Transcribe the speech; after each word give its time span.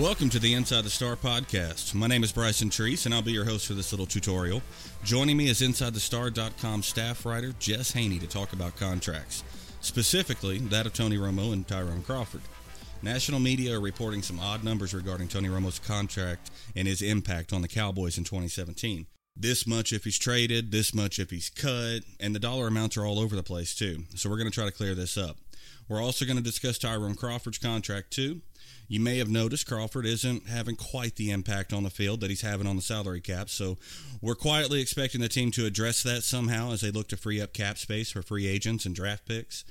Welcome 0.00 0.30
to 0.30 0.38
the 0.38 0.54
Inside 0.54 0.84
the 0.84 0.88
Star 0.88 1.14
podcast. 1.14 1.92
My 1.92 2.06
name 2.06 2.24
is 2.24 2.32
Bryson 2.32 2.70
Treese, 2.70 3.04
and 3.04 3.14
I'll 3.14 3.20
be 3.20 3.32
your 3.32 3.44
host 3.44 3.66
for 3.66 3.74
this 3.74 3.92
little 3.92 4.06
tutorial. 4.06 4.62
Joining 5.04 5.36
me 5.36 5.50
is 5.50 5.60
InsideTheStar.com 5.60 6.82
staff 6.82 7.26
writer 7.26 7.52
Jess 7.58 7.92
Haynie 7.92 8.18
to 8.18 8.26
talk 8.26 8.54
about 8.54 8.76
contracts, 8.76 9.44
specifically 9.82 10.56
that 10.56 10.86
of 10.86 10.94
Tony 10.94 11.18
Romo 11.18 11.52
and 11.52 11.68
Tyrone 11.68 12.02
Crawford. 12.02 12.40
National 13.02 13.40
media 13.40 13.76
are 13.76 13.80
reporting 13.80 14.22
some 14.22 14.40
odd 14.40 14.64
numbers 14.64 14.94
regarding 14.94 15.28
Tony 15.28 15.50
Romo's 15.50 15.78
contract 15.78 16.50
and 16.74 16.88
his 16.88 17.02
impact 17.02 17.52
on 17.52 17.60
the 17.60 17.68
Cowboys 17.68 18.16
in 18.16 18.24
2017. 18.24 19.06
This 19.36 19.66
much 19.66 19.92
if 19.92 20.04
he's 20.04 20.18
traded, 20.18 20.72
this 20.72 20.94
much 20.94 21.18
if 21.18 21.28
he's 21.28 21.50
cut, 21.50 22.04
and 22.18 22.34
the 22.34 22.40
dollar 22.40 22.68
amounts 22.68 22.96
are 22.96 23.04
all 23.04 23.18
over 23.18 23.36
the 23.36 23.42
place 23.42 23.74
too. 23.74 24.04
So 24.14 24.30
we're 24.30 24.38
going 24.38 24.50
to 24.50 24.54
try 24.54 24.64
to 24.64 24.72
clear 24.72 24.94
this 24.94 25.18
up. 25.18 25.36
We're 25.90 26.02
also 26.02 26.24
going 26.24 26.38
to 26.38 26.42
discuss 26.42 26.78
Tyrone 26.78 27.16
Crawford's 27.16 27.58
contract 27.58 28.12
too. 28.12 28.40
You 28.90 28.98
may 28.98 29.18
have 29.18 29.28
noticed 29.28 29.68
Crawford 29.68 30.04
isn't 30.04 30.48
having 30.48 30.74
quite 30.74 31.14
the 31.14 31.30
impact 31.30 31.72
on 31.72 31.84
the 31.84 31.90
field 31.90 32.20
that 32.20 32.30
he's 32.30 32.40
having 32.40 32.66
on 32.66 32.74
the 32.74 32.82
salary 32.82 33.20
cap, 33.20 33.48
so 33.48 33.78
we're 34.20 34.34
quietly 34.34 34.80
expecting 34.80 35.20
the 35.20 35.28
team 35.28 35.52
to 35.52 35.64
address 35.64 36.02
that 36.02 36.24
somehow 36.24 36.72
as 36.72 36.80
they 36.80 36.90
look 36.90 37.06
to 37.10 37.16
free 37.16 37.40
up 37.40 37.52
cap 37.52 37.78
space 37.78 38.10
for 38.10 38.20
free 38.20 38.48
agents 38.48 38.84
and 38.84 38.94
draft 38.96 39.26
picks. 39.26 39.64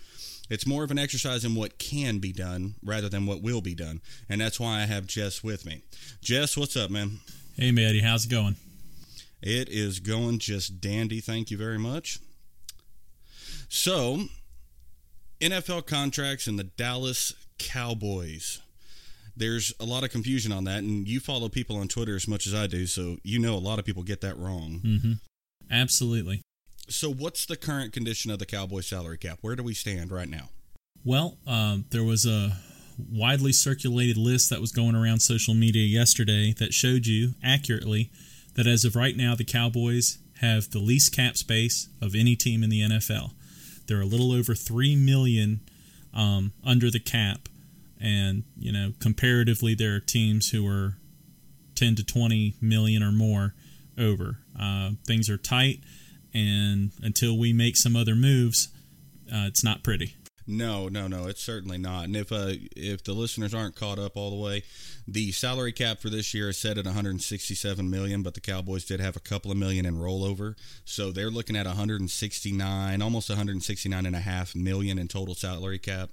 It's 0.49 0.65
more 0.65 0.85
of 0.85 0.91
an 0.91 0.97
exercise 0.97 1.43
in 1.43 1.53
what 1.53 1.77
can 1.77 2.19
be 2.19 2.31
done 2.31 2.75
rather 2.81 3.09
than 3.09 3.25
what 3.25 3.41
will 3.41 3.59
be 3.59 3.75
done, 3.75 3.99
and 4.29 4.39
that's 4.39 4.57
why 4.57 4.81
I 4.81 4.85
have 4.85 5.05
Jess 5.05 5.43
with 5.43 5.65
me. 5.65 5.83
Jess, 6.21 6.55
what's 6.55 6.77
up, 6.77 6.89
man? 6.89 7.19
Hey, 7.57 7.73
Maddie, 7.73 7.99
how's 7.99 8.25
it 8.25 8.29
going? 8.29 8.55
It 9.41 9.67
is 9.67 9.99
going 9.99 10.39
just 10.39 10.79
dandy. 10.79 11.19
Thank 11.19 11.51
you 11.51 11.57
very 11.57 11.77
much. 11.77 12.19
So, 13.67 14.27
NFL 15.41 15.85
contracts 15.87 16.47
and 16.47 16.57
the 16.57 16.63
Dallas 16.63 17.33
Cowboys 17.57 18.61
there's 19.39 19.73
a 19.79 19.85
lot 19.85 20.03
of 20.03 20.11
confusion 20.11 20.51
on 20.51 20.65
that, 20.65 20.79
and 20.79 21.07
you 21.07 21.19
follow 21.19 21.49
people 21.49 21.77
on 21.77 21.87
Twitter 21.87 22.15
as 22.15 22.27
much 22.27 22.45
as 22.45 22.53
I 22.53 22.67
do, 22.67 22.85
so 22.85 23.17
you 23.23 23.39
know 23.39 23.55
a 23.55 23.57
lot 23.57 23.79
of 23.79 23.85
people 23.85 24.03
get 24.03 24.21
that 24.21 24.37
wrong. 24.37 24.81
Mm-hmm. 24.83 25.11
Absolutely. 25.71 26.41
So, 26.89 27.11
what's 27.11 27.45
the 27.45 27.55
current 27.55 27.93
condition 27.93 28.31
of 28.31 28.39
the 28.39 28.45
Cowboy 28.45 28.81
salary 28.81 29.17
cap? 29.17 29.39
Where 29.41 29.55
do 29.55 29.63
we 29.63 29.73
stand 29.73 30.11
right 30.11 30.29
now? 30.29 30.49
Well, 31.03 31.37
um, 31.47 31.85
there 31.91 32.03
was 32.03 32.25
a 32.25 32.57
widely 33.11 33.53
circulated 33.53 34.17
list 34.17 34.49
that 34.49 34.59
was 34.59 34.71
going 34.71 34.95
around 34.95 35.19
social 35.19 35.53
media 35.53 35.83
yesterday 35.83 36.53
that 36.59 36.73
showed 36.73 37.07
you 37.07 37.33
accurately 37.43 38.11
that 38.55 38.67
as 38.67 38.83
of 38.83 38.95
right 38.95 39.15
now, 39.15 39.35
the 39.35 39.45
Cowboys 39.45 40.17
have 40.41 40.71
the 40.71 40.79
least 40.79 41.15
cap 41.15 41.37
space 41.37 41.87
of 42.01 42.15
any 42.15 42.35
team 42.35 42.63
in 42.63 42.69
the 42.69 42.81
NFL. 42.81 43.31
They're 43.87 44.01
a 44.01 44.05
little 44.05 44.31
over 44.31 44.53
three 44.53 44.95
million 44.95 45.61
um, 46.13 46.51
under 46.65 46.91
the 46.91 46.99
cap 46.99 47.47
and 47.99 48.43
you 48.57 48.71
know 48.71 48.93
comparatively 48.99 49.75
there 49.75 49.95
are 49.95 49.99
teams 49.99 50.49
who 50.49 50.67
are 50.67 50.97
10 51.75 51.95
to 51.95 52.03
20 52.03 52.55
million 52.61 53.03
or 53.03 53.11
more 53.11 53.53
over. 53.97 54.39
Uh, 54.59 54.91
things 55.05 55.29
are 55.29 55.37
tight 55.37 55.79
and 56.33 56.91
until 57.01 57.37
we 57.37 57.53
make 57.53 57.75
some 57.75 57.95
other 57.95 58.15
moves 58.15 58.69
uh, 59.33 59.45
it's 59.47 59.63
not 59.63 59.83
pretty 59.83 60.15
no, 60.49 60.89
no, 60.89 61.07
no. 61.07 61.27
It's 61.27 61.43
certainly 61.43 61.77
not. 61.77 62.05
And 62.05 62.15
if 62.15 62.31
uh, 62.31 62.53
if 62.75 63.03
the 63.03 63.13
listeners 63.13 63.53
aren't 63.53 63.75
caught 63.75 63.99
up 63.99 64.17
all 64.17 64.31
the 64.31 64.43
way, 64.43 64.63
the 65.07 65.31
salary 65.31 65.71
cap 65.71 65.99
for 65.99 66.09
this 66.09 66.33
year 66.33 66.49
is 66.49 66.57
set 66.57 66.77
at 66.79 66.85
167 66.85 67.87
million, 67.89 68.23
but 68.23 68.33
the 68.33 68.41
Cowboys 68.41 68.83
did 68.83 68.99
have 68.99 69.15
a 69.15 69.19
couple 69.19 69.51
of 69.51 69.57
million 69.57 69.85
in 69.85 69.97
rollover, 69.97 70.55
so 70.85 71.11
they're 71.11 71.29
looking 71.29 71.55
at 71.55 71.67
169, 71.67 73.01
almost 73.01 73.29
169 73.29 74.05
and 74.05 74.15
a 74.15 74.19
half 74.19 74.55
million 74.55 74.97
in 74.97 75.07
total 75.07 75.35
salary 75.35 75.77
cap, 75.77 76.09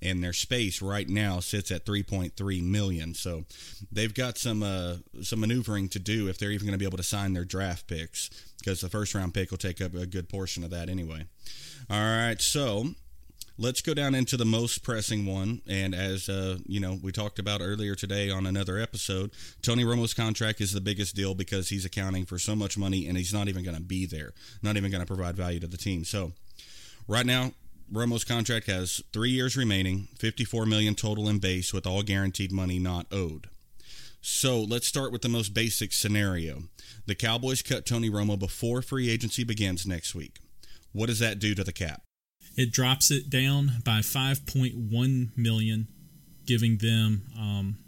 and 0.00 0.22
their 0.22 0.32
space 0.32 0.80
right 0.80 1.08
now 1.08 1.40
sits 1.40 1.72
at 1.72 1.84
3.3 1.84 2.62
million. 2.62 3.14
So 3.14 3.44
they've 3.90 4.14
got 4.14 4.38
some 4.38 4.62
uh, 4.62 4.96
some 5.22 5.40
maneuvering 5.40 5.88
to 5.90 5.98
do 5.98 6.28
if 6.28 6.38
they're 6.38 6.52
even 6.52 6.66
going 6.66 6.78
to 6.78 6.78
be 6.78 6.86
able 6.86 6.98
to 6.98 7.02
sign 7.02 7.32
their 7.32 7.44
draft 7.44 7.88
picks 7.88 8.30
because 8.60 8.80
the 8.80 8.88
first 8.88 9.16
round 9.16 9.34
pick 9.34 9.50
will 9.50 9.58
take 9.58 9.80
up 9.80 9.94
a 9.94 10.06
good 10.06 10.28
portion 10.28 10.62
of 10.62 10.70
that 10.70 10.88
anyway. 10.88 11.24
All 11.90 11.98
right, 11.98 12.40
so 12.40 12.94
let's 13.60 13.82
go 13.82 13.92
down 13.92 14.14
into 14.14 14.36
the 14.36 14.46
most 14.46 14.82
pressing 14.82 15.26
one. 15.26 15.60
And 15.68 15.94
as 15.94 16.28
uh, 16.28 16.58
you 16.66 16.80
know, 16.80 16.98
we 17.02 17.12
talked 17.12 17.38
about 17.38 17.60
earlier 17.60 17.94
today 17.94 18.30
on 18.30 18.46
another 18.46 18.78
episode, 18.78 19.30
Tony 19.62 19.84
Romo's 19.84 20.14
contract 20.14 20.60
is 20.60 20.72
the 20.72 20.80
biggest 20.80 21.14
deal 21.14 21.34
because 21.34 21.68
he's 21.68 21.84
accounting 21.84 22.24
for 22.24 22.38
so 22.38 22.56
much 22.56 22.78
money, 22.78 23.06
and 23.06 23.16
he's 23.16 23.34
not 23.34 23.48
even 23.48 23.62
going 23.62 23.76
to 23.76 23.82
be 23.82 24.06
there, 24.06 24.32
not 24.62 24.76
even 24.76 24.90
going 24.90 25.02
to 25.02 25.06
provide 25.06 25.36
value 25.36 25.60
to 25.60 25.66
the 25.66 25.76
team. 25.76 26.04
So, 26.04 26.32
right 27.06 27.26
now, 27.26 27.52
Romo's 27.92 28.24
contract 28.24 28.66
has 28.66 29.02
three 29.12 29.30
years 29.30 29.56
remaining, 29.56 30.08
54 30.18 30.64
million 30.64 30.94
total 30.94 31.28
in 31.28 31.38
base, 31.38 31.72
with 31.74 31.86
all 31.86 32.02
guaranteed 32.02 32.52
money 32.52 32.78
not 32.78 33.06
owed. 33.12 33.48
So 34.22 34.60
let's 34.60 34.86
start 34.86 35.12
with 35.12 35.22
the 35.22 35.28
most 35.28 35.54
basic 35.54 35.92
scenario. 35.92 36.64
The 37.06 37.14
Cowboys 37.14 37.62
cut 37.62 37.86
Tony 37.86 38.10
Romo 38.10 38.38
before 38.38 38.82
free 38.82 39.10
agency 39.10 39.44
begins 39.44 39.86
next 39.86 40.14
week. 40.14 40.38
What 40.92 41.06
does 41.06 41.20
that 41.20 41.38
do 41.38 41.54
to 41.54 41.64
the 41.64 41.72
cap? 41.72 42.02
It 42.56 42.72
drops 42.72 43.10
it 43.10 43.30
down 43.30 43.72
by 43.84 44.00
5.1 44.00 45.36
million, 45.36 45.88
giving 46.46 46.78
them, 46.78 47.22
um, 47.38 47.78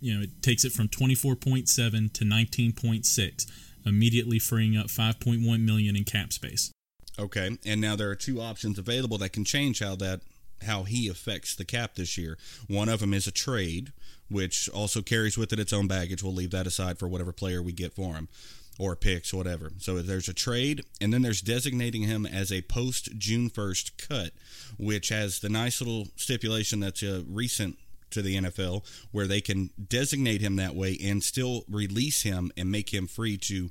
you 0.00 0.14
know, 0.14 0.22
it 0.22 0.42
takes 0.42 0.64
it 0.64 0.72
from 0.72 0.88
24.7 0.88 2.12
to 2.12 2.24
19.6, 2.24 3.46
immediately 3.86 4.38
freeing 4.38 4.76
up 4.76 4.86
5.1 4.86 5.64
million 5.64 5.96
in 5.96 6.04
cap 6.04 6.32
space. 6.32 6.72
Okay, 7.18 7.58
and 7.66 7.80
now 7.80 7.96
there 7.96 8.10
are 8.10 8.14
two 8.14 8.40
options 8.40 8.78
available 8.78 9.18
that 9.18 9.32
can 9.32 9.44
change 9.44 9.80
how 9.80 9.96
that 9.96 10.20
how 10.62 10.82
he 10.82 11.08
affects 11.08 11.54
the 11.54 11.64
cap 11.64 11.94
this 11.94 12.18
year. 12.18 12.36
One 12.66 12.88
of 12.88 12.98
them 12.98 13.14
is 13.14 13.28
a 13.28 13.32
trade, 13.32 13.92
which 14.28 14.68
also 14.70 15.02
carries 15.02 15.38
with 15.38 15.52
it 15.52 15.60
its 15.60 15.72
own 15.72 15.86
baggage. 15.86 16.20
We'll 16.20 16.34
leave 16.34 16.50
that 16.50 16.66
aside 16.66 16.98
for 16.98 17.06
whatever 17.06 17.32
player 17.32 17.62
we 17.62 17.70
get 17.70 17.94
for 17.94 18.14
him 18.14 18.28
or 18.78 18.94
picks, 18.94 19.34
whatever. 19.34 19.72
So 19.78 20.00
there's 20.00 20.28
a 20.28 20.34
trade, 20.34 20.84
and 21.00 21.12
then 21.12 21.22
there's 21.22 21.40
designating 21.40 22.02
him 22.02 22.24
as 22.24 22.52
a 22.52 22.62
post 22.62 23.18
June 23.18 23.50
1st 23.50 24.08
cut, 24.08 24.30
which 24.78 25.08
has 25.08 25.40
the 25.40 25.48
nice 25.48 25.80
little 25.80 26.08
stipulation 26.16 26.80
that's 26.80 27.02
uh, 27.02 27.22
recent 27.28 27.76
to 28.10 28.22
the 28.22 28.36
NFL 28.36 28.84
where 29.10 29.26
they 29.26 29.40
can 29.40 29.70
designate 29.88 30.40
him 30.40 30.56
that 30.56 30.74
way 30.74 30.96
and 31.02 31.22
still 31.22 31.64
release 31.68 32.22
him 32.22 32.50
and 32.56 32.70
make 32.70 32.94
him 32.94 33.06
free 33.06 33.36
to 33.36 33.70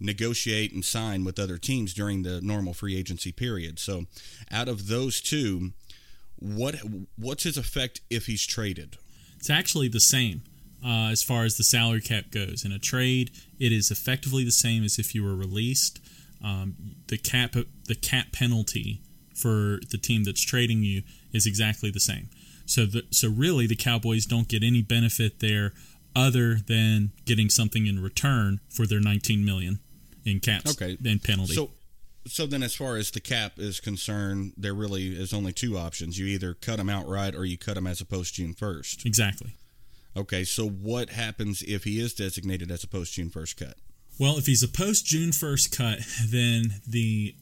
negotiate 0.00 0.72
and 0.72 0.84
sign 0.84 1.24
with 1.24 1.38
other 1.38 1.58
teams 1.58 1.94
during 1.94 2.22
the 2.22 2.40
normal 2.40 2.74
free 2.74 2.96
agency 2.96 3.32
period. 3.32 3.78
So 3.78 4.04
out 4.50 4.68
of 4.68 4.88
those 4.88 5.20
two, 5.20 5.72
what 6.38 6.76
what's 7.16 7.44
his 7.44 7.56
effect 7.56 8.00
if 8.10 8.26
he's 8.26 8.46
traded? 8.46 8.96
It's 9.36 9.50
actually 9.50 9.88
the 9.88 10.00
same 10.00 10.42
uh, 10.84 11.08
as 11.10 11.22
far 11.22 11.44
as 11.44 11.56
the 11.56 11.64
salary 11.64 12.00
cap 12.00 12.30
goes. 12.30 12.64
In 12.64 12.72
a 12.72 12.78
trade, 12.78 13.30
it 13.58 13.72
is 13.72 13.90
effectively 13.90 14.44
the 14.44 14.52
same 14.52 14.84
as 14.84 14.98
if 14.98 15.14
you 15.14 15.24
were 15.24 15.34
released. 15.34 16.00
Um, 16.44 16.74
the 17.08 17.16
cap 17.16 17.54
the 17.86 17.94
cap 17.94 18.32
penalty 18.32 19.00
for 19.34 19.80
the 19.90 19.98
team 19.98 20.24
that's 20.24 20.42
trading 20.42 20.82
you 20.82 21.02
is 21.32 21.46
exactly 21.46 21.90
the 21.90 22.00
same. 22.00 22.28
So 22.66 22.86
the, 22.86 23.02
so 23.10 23.28
really 23.28 23.66
the 23.66 23.76
Cowboys 23.76 24.26
don't 24.26 24.48
get 24.48 24.62
any 24.62 24.82
benefit 24.82 25.40
there 25.40 25.72
other 26.14 26.56
than 26.56 27.12
getting 27.24 27.48
something 27.48 27.86
in 27.86 28.00
return 28.00 28.60
for 28.68 28.86
their 28.86 29.00
19 29.00 29.44
million 29.44 29.80
in 30.24 30.40
caps 30.40 30.70
okay. 30.70 30.96
and 31.04 31.22
penalty. 31.22 31.54
So 31.54 31.70
so 32.26 32.46
then 32.46 32.62
as 32.62 32.74
far 32.74 32.96
as 32.96 33.10
the 33.10 33.20
cap 33.20 33.58
is 33.58 33.80
concerned, 33.80 34.54
there 34.56 34.72
really 34.72 35.08
is 35.08 35.34
only 35.34 35.52
two 35.52 35.76
options. 35.76 36.18
You 36.18 36.26
either 36.26 36.54
cut 36.54 36.76
them 36.76 36.88
outright 36.88 37.34
or 37.34 37.44
you 37.44 37.58
cut 37.58 37.74
them 37.74 37.86
as 37.86 38.00
a 38.00 38.06
post 38.06 38.34
June 38.34 38.54
1st. 38.54 39.04
Exactly. 39.04 39.56
Okay, 40.16 40.44
so 40.44 40.68
what 40.68 41.10
happens 41.10 41.62
if 41.62 41.84
he 41.84 42.00
is 42.00 42.14
designated 42.14 42.70
as 42.70 42.84
a 42.84 42.88
post 42.88 43.14
June 43.14 43.30
1st 43.30 43.56
cut? 43.56 43.76
Well, 44.18 44.38
if 44.38 44.46
he's 44.46 44.62
a 44.62 44.68
post 44.68 45.04
June 45.06 45.30
1st 45.30 45.76
cut, 45.76 45.98
then 46.24 46.80
the 46.86 47.34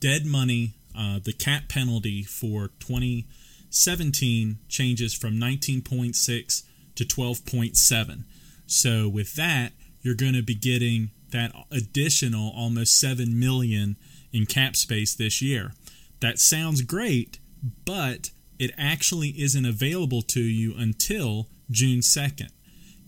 dead 0.00 0.26
money, 0.26 0.74
uh, 0.96 1.20
the 1.22 1.32
cap 1.32 1.68
penalty 1.68 2.24
for 2.24 2.70
2017 2.80 4.58
changes 4.68 5.14
from 5.14 5.38
19.6 5.38 6.62
to 6.96 7.04
12.7. 7.04 8.24
So 8.66 9.08
with 9.08 9.34
that, 9.36 9.72
you're 10.02 10.16
going 10.16 10.34
to 10.34 10.42
be 10.42 10.56
getting 10.56 11.10
that 11.30 11.52
additional 11.70 12.52
almost 12.56 12.98
7 12.98 13.38
million 13.38 13.96
in 14.32 14.46
cap 14.46 14.74
space 14.74 15.14
this 15.14 15.40
year. 15.40 15.72
That 16.20 16.40
sounds 16.40 16.82
great, 16.82 17.38
but 17.84 18.30
it 18.58 18.72
actually 18.76 19.30
isn't 19.40 19.64
available 19.64 20.22
to 20.22 20.40
you 20.40 20.74
until 20.76 21.48
June 21.70 22.00
2nd. 22.00 22.50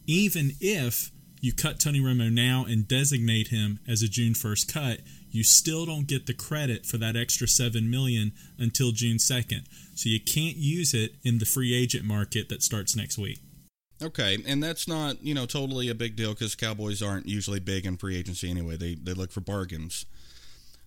Even 0.06 0.52
if 0.60 1.10
you 1.40 1.52
cut 1.52 1.78
Tony 1.78 2.00
Romo 2.00 2.32
now 2.32 2.64
and 2.68 2.88
designate 2.88 3.48
him 3.48 3.78
as 3.86 4.02
a 4.02 4.08
June 4.08 4.32
1st 4.32 4.72
cut, 4.72 5.00
you 5.30 5.44
still 5.44 5.86
don't 5.86 6.06
get 6.06 6.26
the 6.26 6.34
credit 6.34 6.86
for 6.86 6.96
that 6.98 7.16
extra 7.16 7.46
7 7.46 7.88
million 7.88 8.32
until 8.58 8.92
June 8.92 9.18
2nd. 9.18 9.66
So 9.94 10.08
you 10.08 10.20
can't 10.20 10.56
use 10.56 10.94
it 10.94 11.16
in 11.22 11.38
the 11.38 11.44
free 11.44 11.74
agent 11.74 12.04
market 12.04 12.48
that 12.48 12.62
starts 12.62 12.96
next 12.96 13.18
week. 13.18 13.40
Okay, 14.02 14.38
and 14.46 14.62
that's 14.62 14.86
not, 14.86 15.22
you 15.22 15.34
know, 15.34 15.44
totally 15.44 15.88
a 15.88 15.94
big 15.94 16.14
deal 16.14 16.34
cuz 16.34 16.54
Cowboys 16.54 17.02
aren't 17.02 17.26
usually 17.26 17.60
big 17.60 17.84
in 17.84 17.96
free 17.96 18.16
agency 18.16 18.48
anyway. 18.48 18.76
They 18.76 18.94
they 18.94 19.12
look 19.12 19.32
for 19.32 19.40
bargains. 19.40 20.06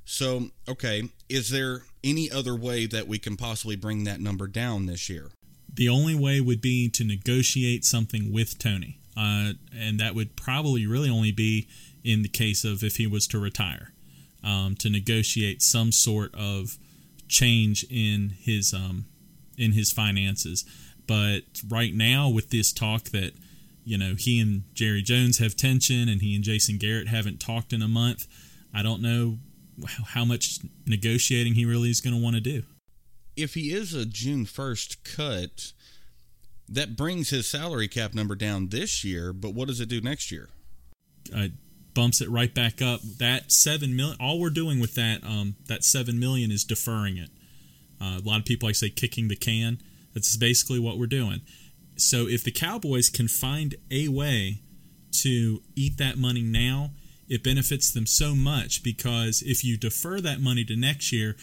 So, 0.05 0.49
okay, 0.67 1.09
is 1.29 1.49
there 1.49 1.83
any 2.03 2.31
other 2.31 2.55
way 2.55 2.85
that 2.87 3.07
we 3.07 3.19
can 3.19 3.37
possibly 3.37 3.75
bring 3.75 4.05
that 4.05 4.19
number 4.19 4.47
down 4.47 4.85
this 4.85 5.09
year? 5.09 5.31
The 5.73 5.89
only 5.89 6.15
way 6.15 6.41
would 6.41 6.61
be 6.61 6.89
to 6.89 7.03
negotiate 7.03 7.85
something 7.85 8.31
with 8.31 8.57
Tony. 8.57 8.99
Uh, 9.15 9.53
and 9.77 9.99
that 9.99 10.15
would 10.15 10.35
probably 10.35 10.85
really 10.87 11.09
only 11.09 11.31
be 11.31 11.67
in 12.03 12.21
the 12.23 12.29
case 12.29 12.63
of 12.63 12.83
if 12.83 12.97
he 12.97 13.07
was 13.07 13.27
to 13.27 13.39
retire, 13.39 13.91
um, 14.43 14.75
to 14.75 14.89
negotiate 14.89 15.61
some 15.61 15.91
sort 15.91 16.33
of 16.33 16.77
change 17.27 17.85
in 17.89 18.33
his 18.39 18.73
um, 18.73 19.05
in 19.57 19.73
his 19.73 19.91
finances. 19.91 20.65
But 21.07 21.41
right 21.67 21.93
now, 21.93 22.29
with 22.29 22.49
this 22.49 22.71
talk 22.71 23.05
that 23.05 23.33
you 23.83 23.97
know 23.97 24.15
he 24.17 24.39
and 24.39 24.63
Jerry 24.73 25.01
Jones 25.01 25.39
have 25.39 25.55
tension, 25.55 26.07
and 26.09 26.21
he 26.21 26.35
and 26.35 26.43
Jason 26.43 26.77
Garrett 26.77 27.07
haven't 27.07 27.39
talked 27.39 27.73
in 27.73 27.81
a 27.81 27.87
month, 27.87 28.27
I 28.73 28.81
don't 28.81 29.01
know 29.01 29.37
how 30.07 30.25
much 30.25 30.59
negotiating 30.85 31.53
he 31.53 31.65
really 31.65 31.89
is 31.89 32.01
going 32.01 32.15
to 32.15 32.21
want 32.21 32.35
to 32.35 32.41
do. 32.41 32.63
If 33.35 33.53
he 33.53 33.73
is 33.73 33.93
a 33.93 34.05
June 34.05 34.45
first 34.45 35.03
cut, 35.03 35.71
that 36.67 36.95
brings 36.95 37.29
his 37.29 37.47
salary 37.47 37.87
cap 37.87 38.13
number 38.13 38.35
down 38.35 38.69
this 38.69 39.03
year. 39.03 39.33
But 39.33 39.53
what 39.53 39.67
does 39.67 39.79
it 39.79 39.89
do 39.89 40.01
next 40.01 40.31
year? 40.31 40.49
Uh, 41.35 41.47
bumps 41.93 42.21
it 42.21 42.29
right 42.29 42.53
back 42.53 42.81
up. 42.81 43.01
That 43.01 43.51
seven 43.51 43.95
million. 43.95 44.17
All 44.19 44.39
we're 44.39 44.49
doing 44.49 44.79
with 44.79 44.95
that 44.95 45.23
um, 45.23 45.55
that 45.67 45.83
seven 45.83 46.19
million 46.19 46.51
is 46.51 46.63
deferring 46.63 47.17
it. 47.17 47.29
Uh, 48.01 48.19
a 48.19 48.21
lot 48.23 48.39
of 48.39 48.45
people 48.45 48.67
like 48.67 48.75
say 48.75 48.89
kicking 48.89 49.27
the 49.27 49.35
can. 49.35 49.79
That's 50.13 50.35
basically 50.35 50.79
what 50.79 50.97
we're 50.97 51.07
doing. 51.07 51.41
So 51.97 52.27
if 52.27 52.43
the 52.43 52.51
Cowboys 52.51 53.09
can 53.09 53.27
find 53.27 53.75
a 53.91 54.07
way 54.07 54.61
to 55.21 55.61
eat 55.75 55.97
that 55.97 56.17
money 56.17 56.41
now, 56.41 56.91
it 57.29 57.43
benefits 57.43 57.91
them 57.91 58.05
so 58.05 58.33
much 58.33 58.83
because 58.83 59.41
if 59.41 59.63
you 59.63 59.77
defer 59.77 60.19
that 60.21 60.41
money 60.41 60.65
to 60.65 60.75
next 60.75 61.11
year, 61.11 61.35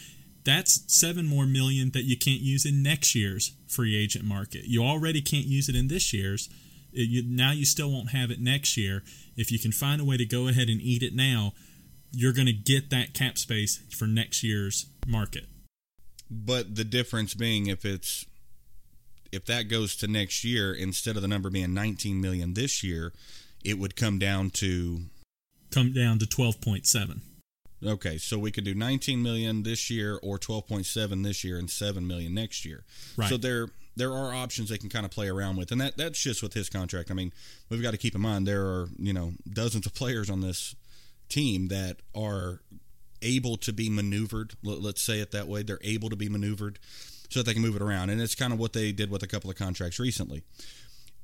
that's 0.49 0.83
seven 0.87 1.27
more 1.27 1.45
million 1.45 1.91
that 1.91 2.03
you 2.03 2.17
can't 2.17 2.41
use 2.41 2.65
in 2.65 2.81
next 2.81 3.13
year's 3.13 3.53
free 3.67 3.95
agent 3.95 4.25
market. 4.25 4.65
You 4.65 4.83
already 4.83 5.21
can't 5.21 5.45
use 5.45 5.69
it 5.69 5.75
in 5.75 5.87
this 5.87 6.11
year's. 6.13 6.49
It, 6.91 7.09
you, 7.09 7.23
now 7.23 7.51
you 7.51 7.65
still 7.65 7.91
won't 7.91 8.09
have 8.09 8.31
it 8.31 8.41
next 8.41 8.75
year. 8.75 9.03
If 9.37 9.51
you 9.51 9.59
can 9.59 9.71
find 9.71 10.01
a 10.01 10.05
way 10.05 10.17
to 10.17 10.25
go 10.25 10.47
ahead 10.47 10.67
and 10.67 10.81
eat 10.81 11.03
it 11.03 11.13
now, 11.13 11.53
you're 12.11 12.33
going 12.33 12.47
to 12.47 12.53
get 12.53 12.89
that 12.89 13.13
cap 13.13 13.37
space 13.37 13.79
for 13.95 14.07
next 14.07 14.43
year's 14.43 14.87
market. 15.07 15.45
But 16.29 16.75
the 16.75 16.83
difference 16.83 17.33
being 17.33 17.67
if 17.67 17.85
it's 17.85 18.25
if 19.31 19.45
that 19.45 19.69
goes 19.69 19.95
to 19.97 20.07
next 20.07 20.43
year 20.43 20.73
instead 20.73 21.15
of 21.15 21.21
the 21.21 21.27
number 21.27 21.49
being 21.51 21.73
19 21.73 22.19
million 22.19 22.55
this 22.55 22.83
year, 22.83 23.13
it 23.63 23.77
would 23.77 23.95
come 23.95 24.17
down 24.17 24.49
to 24.51 25.01
come 25.71 25.93
down 25.93 26.17
to 26.19 26.25
12.7. 26.25 27.21
Okay, 27.85 28.17
so 28.17 28.37
we 28.37 28.51
could 28.51 28.65
do 28.65 28.73
19 28.73 29.23
million 29.23 29.63
this 29.63 29.89
year 29.89 30.19
or 30.21 30.37
12.7 30.37 31.23
this 31.23 31.43
year 31.43 31.57
and 31.57 31.69
7 31.69 32.05
million 32.05 32.33
next 32.33 32.65
year. 32.65 32.83
Right. 33.15 33.29
So 33.29 33.37
there 33.37 33.69
there 33.95 34.13
are 34.13 34.33
options 34.33 34.69
they 34.69 34.77
can 34.77 34.89
kind 34.89 35.05
of 35.05 35.11
play 35.11 35.27
around 35.27 35.57
with. 35.57 35.71
And 35.71 35.81
that 35.81 35.97
that's 35.97 36.19
just 36.19 36.41
with 36.41 36.53
his 36.53 36.69
contract. 36.69 37.11
I 37.11 37.13
mean, 37.13 37.33
we've 37.69 37.81
got 37.81 37.91
to 37.91 37.97
keep 37.97 38.15
in 38.15 38.21
mind 38.21 38.47
there 38.47 38.65
are, 38.65 38.87
you 38.97 39.13
know, 39.13 39.33
dozens 39.51 39.85
of 39.85 39.93
players 39.93 40.29
on 40.29 40.41
this 40.41 40.75
team 41.27 41.67
that 41.67 41.97
are 42.15 42.61
able 43.21 43.57
to 43.57 43.73
be 43.73 43.89
maneuvered. 43.89 44.53
Let's 44.63 45.01
say 45.01 45.19
it 45.19 45.31
that 45.31 45.47
way. 45.47 45.63
They're 45.63 45.79
able 45.83 46.09
to 46.09 46.15
be 46.15 46.29
maneuvered 46.29 46.79
so 47.29 47.39
that 47.39 47.45
they 47.45 47.53
can 47.53 47.61
move 47.61 47.75
it 47.75 47.81
around. 47.81 48.09
And 48.09 48.21
it's 48.21 48.35
kind 48.35 48.53
of 48.53 48.59
what 48.59 48.73
they 48.73 48.91
did 48.91 49.11
with 49.11 49.21
a 49.21 49.27
couple 49.27 49.49
of 49.49 49.57
contracts 49.57 49.99
recently. 49.99 50.43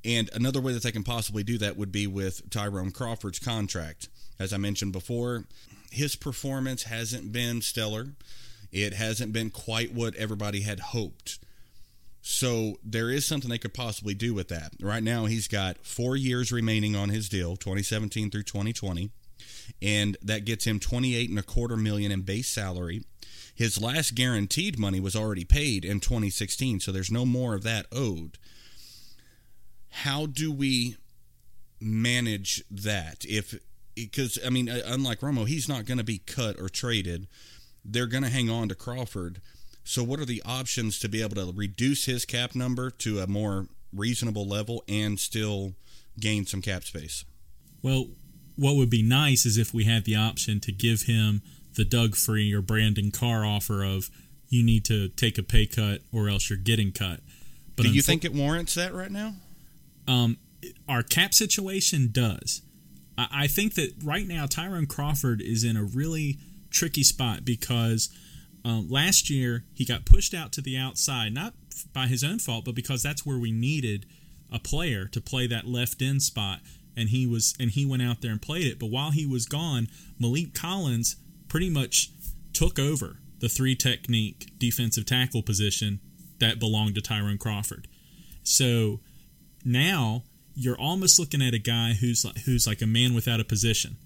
And 0.04 0.30
another 0.34 0.60
way 0.60 0.72
that 0.72 0.82
they 0.82 0.92
can 0.92 1.02
possibly 1.02 1.42
do 1.42 1.58
that 1.58 1.76
would 1.76 1.90
be 1.90 2.06
with 2.06 2.48
Tyrone 2.50 2.92
Crawford's 2.92 3.40
contract. 3.40 4.08
As 4.38 4.52
I 4.52 4.56
mentioned 4.56 4.92
before, 4.92 5.44
his 5.90 6.16
performance 6.16 6.84
hasn't 6.84 7.32
been 7.32 7.62
stellar. 7.62 8.08
It 8.72 8.94
hasn't 8.94 9.32
been 9.32 9.50
quite 9.50 9.92
what 9.94 10.14
everybody 10.16 10.60
had 10.60 10.80
hoped. 10.80 11.38
So 12.20 12.78
there 12.84 13.08
is 13.08 13.24
something 13.24 13.48
they 13.48 13.56
could 13.56 13.72
possibly 13.72 14.12
do 14.12 14.34
with 14.34 14.48
that. 14.48 14.72
Right 14.80 15.02
now, 15.02 15.26
he's 15.26 15.46
got 15.46 15.78
four 15.86 16.16
years 16.16 16.50
remaining 16.50 16.96
on 16.96 17.08
his 17.08 17.28
deal, 17.28 17.56
2017 17.56 18.30
through 18.30 18.42
2020, 18.42 19.10
and 19.80 20.16
that 20.22 20.44
gets 20.44 20.66
him 20.66 20.80
28 20.80 21.30
and 21.30 21.38
a 21.38 21.42
quarter 21.44 21.76
million 21.76 22.10
in 22.10 22.22
base 22.22 22.48
salary. 22.48 23.04
His 23.54 23.80
last 23.80 24.16
guaranteed 24.16 24.76
money 24.76 24.98
was 24.98 25.14
already 25.14 25.44
paid 25.44 25.84
in 25.84 26.00
2016, 26.00 26.80
so 26.80 26.90
there's 26.90 27.12
no 27.12 27.24
more 27.24 27.54
of 27.54 27.62
that 27.62 27.86
owed. 27.92 28.38
How 29.88 30.26
do 30.26 30.50
we 30.50 30.96
manage 31.80 32.64
that 32.70 33.24
if 33.24 33.58
because 33.96 34.38
I 34.46 34.50
mean, 34.50 34.68
uh, 34.68 34.82
unlike 34.86 35.20
Romo, 35.20 35.48
he's 35.48 35.68
not 35.68 35.86
going 35.86 35.98
to 35.98 36.04
be 36.04 36.18
cut 36.18 36.60
or 36.60 36.68
traded. 36.68 37.26
They're 37.84 38.06
going 38.06 38.22
to 38.22 38.30
hang 38.30 38.50
on 38.50 38.68
to 38.68 38.74
Crawford. 38.74 39.40
So, 39.82 40.04
what 40.04 40.20
are 40.20 40.24
the 40.24 40.42
options 40.44 40.98
to 41.00 41.08
be 41.08 41.22
able 41.22 41.36
to 41.36 41.52
reduce 41.52 42.04
his 42.04 42.24
cap 42.24 42.54
number 42.54 42.90
to 42.90 43.20
a 43.20 43.26
more 43.26 43.66
reasonable 43.92 44.46
level 44.46 44.84
and 44.88 45.18
still 45.18 45.74
gain 46.18 46.46
some 46.46 46.62
cap 46.62 46.84
space? 46.84 47.24
Well, 47.82 48.08
what 48.56 48.76
would 48.76 48.90
be 48.90 49.02
nice 49.02 49.46
is 49.46 49.58
if 49.58 49.72
we 49.72 49.84
had 49.84 50.04
the 50.04 50.16
option 50.16 50.60
to 50.60 50.72
give 50.72 51.02
him 51.02 51.42
the 51.74 51.84
Doug 51.84 52.16
Free 52.16 52.52
or 52.52 52.62
Brandon 52.62 53.10
Carr 53.10 53.44
offer 53.44 53.84
of 53.84 54.10
you 54.48 54.64
need 54.64 54.84
to 54.86 55.08
take 55.08 55.38
a 55.38 55.42
pay 55.42 55.66
cut 55.66 56.00
or 56.12 56.28
else 56.28 56.48
you're 56.48 56.58
getting 56.58 56.92
cut. 56.92 57.20
But 57.76 57.84
do 57.84 57.90
you 57.90 58.02
unfo- 58.02 58.06
think 58.06 58.24
it 58.24 58.32
warrants 58.32 58.74
that 58.74 58.94
right 58.94 59.10
now? 59.10 59.34
Um, 60.08 60.38
our 60.88 61.02
cap 61.02 61.34
situation 61.34 62.08
does. 62.10 62.62
I 63.18 63.46
think 63.46 63.74
that 63.74 63.92
right 64.02 64.26
now 64.26 64.46
Tyrone 64.46 64.86
Crawford 64.86 65.40
is 65.40 65.64
in 65.64 65.76
a 65.76 65.84
really 65.84 66.38
tricky 66.70 67.02
spot 67.02 67.44
because 67.44 68.10
um, 68.64 68.88
last 68.90 69.30
year 69.30 69.64
he 69.72 69.84
got 69.84 70.04
pushed 70.04 70.34
out 70.34 70.52
to 70.52 70.60
the 70.60 70.76
outside, 70.76 71.32
not 71.32 71.54
by 71.92 72.06
his 72.06 72.22
own 72.22 72.38
fault, 72.38 72.64
but 72.64 72.74
because 72.74 73.02
that's 73.02 73.24
where 73.24 73.38
we 73.38 73.52
needed 73.52 74.06
a 74.52 74.58
player 74.58 75.06
to 75.06 75.20
play 75.20 75.46
that 75.46 75.66
left 75.66 76.02
end 76.02 76.22
spot, 76.22 76.60
and 76.96 77.08
he 77.08 77.26
was 77.26 77.54
and 77.58 77.70
he 77.70 77.86
went 77.86 78.02
out 78.02 78.20
there 78.22 78.32
and 78.32 78.42
played 78.42 78.66
it. 78.66 78.78
But 78.78 78.90
while 78.90 79.10
he 79.10 79.26
was 79.26 79.46
gone, 79.46 79.88
Maliek 80.20 80.54
Collins 80.54 81.16
pretty 81.48 81.70
much 81.70 82.10
took 82.52 82.78
over 82.78 83.18
the 83.38 83.48
three 83.48 83.74
technique 83.74 84.52
defensive 84.58 85.06
tackle 85.06 85.42
position 85.42 86.00
that 86.38 86.58
belonged 86.58 86.94
to 86.94 87.00
Tyrone 87.00 87.38
Crawford. 87.38 87.88
So 88.42 89.00
now 89.64 90.24
you're 90.56 90.80
almost 90.80 91.18
looking 91.18 91.42
at 91.42 91.54
a 91.54 91.58
guy 91.58 91.92
who's 91.92 92.24
like, 92.24 92.38
who's 92.38 92.66
like 92.66 92.80
a 92.80 92.86
man 92.86 93.14
without 93.14 93.38
a 93.40 93.44
position, 93.44 93.98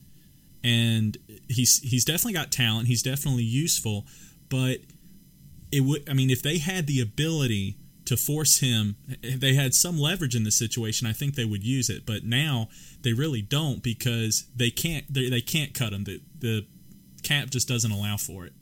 and 0.62 1.16
he's 1.48 1.78
he's 1.78 2.04
definitely 2.04 2.34
got 2.34 2.50
talent. 2.50 2.88
He's 2.88 3.02
definitely 3.02 3.44
useful, 3.44 4.04
but 4.48 4.78
it 5.72 5.82
would. 5.82 6.08
I 6.10 6.12
mean, 6.12 6.28
if 6.28 6.42
they 6.42 6.58
had 6.58 6.86
the 6.86 7.00
ability 7.00 7.76
to 8.06 8.16
force 8.16 8.58
him, 8.58 8.96
they 9.22 9.54
had 9.54 9.74
some 9.74 9.96
leverage 9.96 10.34
in 10.34 10.42
the 10.42 10.50
situation. 10.50 11.06
I 11.06 11.12
think 11.12 11.36
they 11.36 11.44
would 11.44 11.62
use 11.62 11.88
it, 11.88 12.04
but 12.04 12.24
now 12.24 12.68
they 13.02 13.12
really 13.12 13.42
don't 13.42 13.82
because 13.82 14.46
they 14.54 14.70
can't. 14.70 15.04
They, 15.12 15.30
they 15.30 15.40
can't 15.40 15.72
cut 15.72 15.92
him. 15.92 16.04
The 16.04 16.20
the 16.36 16.66
cap 17.22 17.50
just 17.50 17.68
doesn't 17.68 17.92
allow 17.92 18.16
for 18.16 18.44
it. 18.44 18.52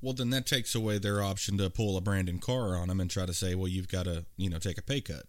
Well, 0.00 0.14
then 0.14 0.30
that 0.30 0.46
takes 0.46 0.74
away 0.74 0.98
their 0.98 1.22
option 1.22 1.58
to 1.58 1.68
pull 1.68 1.96
a 1.96 2.00
Brandon 2.00 2.38
Carr 2.38 2.76
on 2.76 2.88
him 2.88 3.00
and 3.00 3.10
try 3.10 3.26
to 3.26 3.34
say, 3.34 3.54
well, 3.54 3.68
you've 3.68 3.88
got 3.88 4.04
to, 4.04 4.24
you 4.36 4.48
know, 4.48 4.58
take 4.58 4.78
a 4.78 4.82
pay 4.82 5.00
cut. 5.00 5.24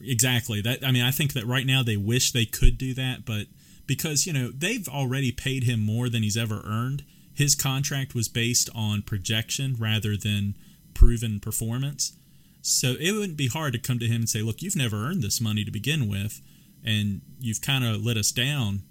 Exactly. 0.00 0.60
That 0.60 0.84
I 0.84 0.90
mean, 0.90 1.02
I 1.02 1.10
think 1.10 1.32
that 1.34 1.46
right 1.46 1.66
now 1.66 1.82
they 1.82 1.96
wish 1.96 2.32
they 2.32 2.46
could 2.46 2.78
do 2.78 2.94
that, 2.94 3.24
but 3.24 3.46
because 3.86 4.26
you 4.26 4.32
know 4.32 4.50
they've 4.50 4.88
already 4.88 5.32
paid 5.32 5.64
him 5.64 5.80
more 5.80 6.08
than 6.08 6.22
he's 6.22 6.36
ever 6.36 6.62
earned. 6.64 7.04
His 7.34 7.54
contract 7.54 8.14
was 8.14 8.28
based 8.28 8.68
on 8.74 9.02
projection 9.02 9.76
rather 9.78 10.16
than 10.16 10.54
proven 10.92 11.40
performance. 11.40 12.12
So 12.60 12.94
it 13.00 13.12
wouldn't 13.12 13.38
be 13.38 13.48
hard 13.48 13.72
to 13.72 13.78
come 13.78 13.98
to 13.98 14.06
him 14.06 14.22
and 14.22 14.28
say, 14.28 14.42
"Look, 14.42 14.62
you've 14.62 14.76
never 14.76 14.96
earned 14.96 15.22
this 15.22 15.40
money 15.40 15.64
to 15.64 15.70
begin 15.70 16.08
with, 16.08 16.40
and 16.84 17.22
you've 17.40 17.60
kind 17.60 17.84
of 17.84 18.04
let 18.04 18.16
us 18.16 18.32
down 18.32 18.82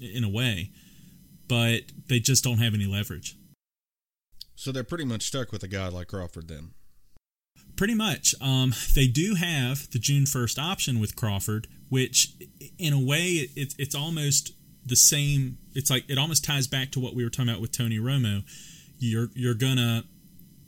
in 0.00 0.24
a 0.24 0.28
way." 0.28 0.70
But 1.48 1.84
they 2.06 2.20
just 2.20 2.44
don't 2.44 2.58
have 2.58 2.74
any 2.74 2.86
leverage. 2.86 3.36
So 4.54 4.70
they're 4.72 4.84
pretty 4.84 5.06
much 5.06 5.22
stuck 5.22 5.52
with 5.52 5.62
a 5.62 5.68
guy 5.68 5.88
like 5.88 6.08
Crawford 6.08 6.48
then. 6.48 6.72
Pretty 7.80 7.94
much. 7.94 8.34
Um, 8.42 8.74
they 8.94 9.06
do 9.06 9.36
have 9.36 9.90
the 9.90 9.98
June 9.98 10.24
1st 10.24 10.58
option 10.58 11.00
with 11.00 11.16
Crawford, 11.16 11.66
which, 11.88 12.34
in 12.78 12.92
a 12.92 13.00
way, 13.00 13.48
it, 13.56 13.74
it's 13.78 13.94
almost 13.94 14.52
the 14.84 14.96
same. 14.96 15.56
It's 15.72 15.88
like 15.88 16.04
it 16.06 16.18
almost 16.18 16.44
ties 16.44 16.66
back 16.66 16.90
to 16.90 17.00
what 17.00 17.14
we 17.14 17.24
were 17.24 17.30
talking 17.30 17.48
about 17.48 17.62
with 17.62 17.72
Tony 17.72 17.98
Romo. 17.98 18.44
You're 18.98 19.30
you're 19.32 19.54
gonna 19.54 20.04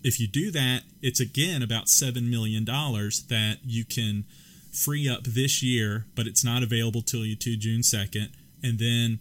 if 0.03 0.19
you 0.21 0.27
do 0.27 0.51
that, 0.53 0.85
it's 1.03 1.21
again 1.21 1.61
about 1.61 1.91
seven 1.91 2.31
million 2.31 2.65
dollars 2.65 3.25
that 3.25 3.59
you 3.63 3.85
can 3.85 4.25
free 4.73 5.07
up 5.07 5.25
this 5.25 5.63
year, 5.63 6.07
but 6.15 6.27
it's 6.27 6.43
not 6.43 6.63
available 6.63 7.03
till 7.03 7.27
you 7.27 7.37
to 7.37 7.59
June 7.59 7.83
second, 7.83 8.31
and 8.63 8.79
then 8.79 9.19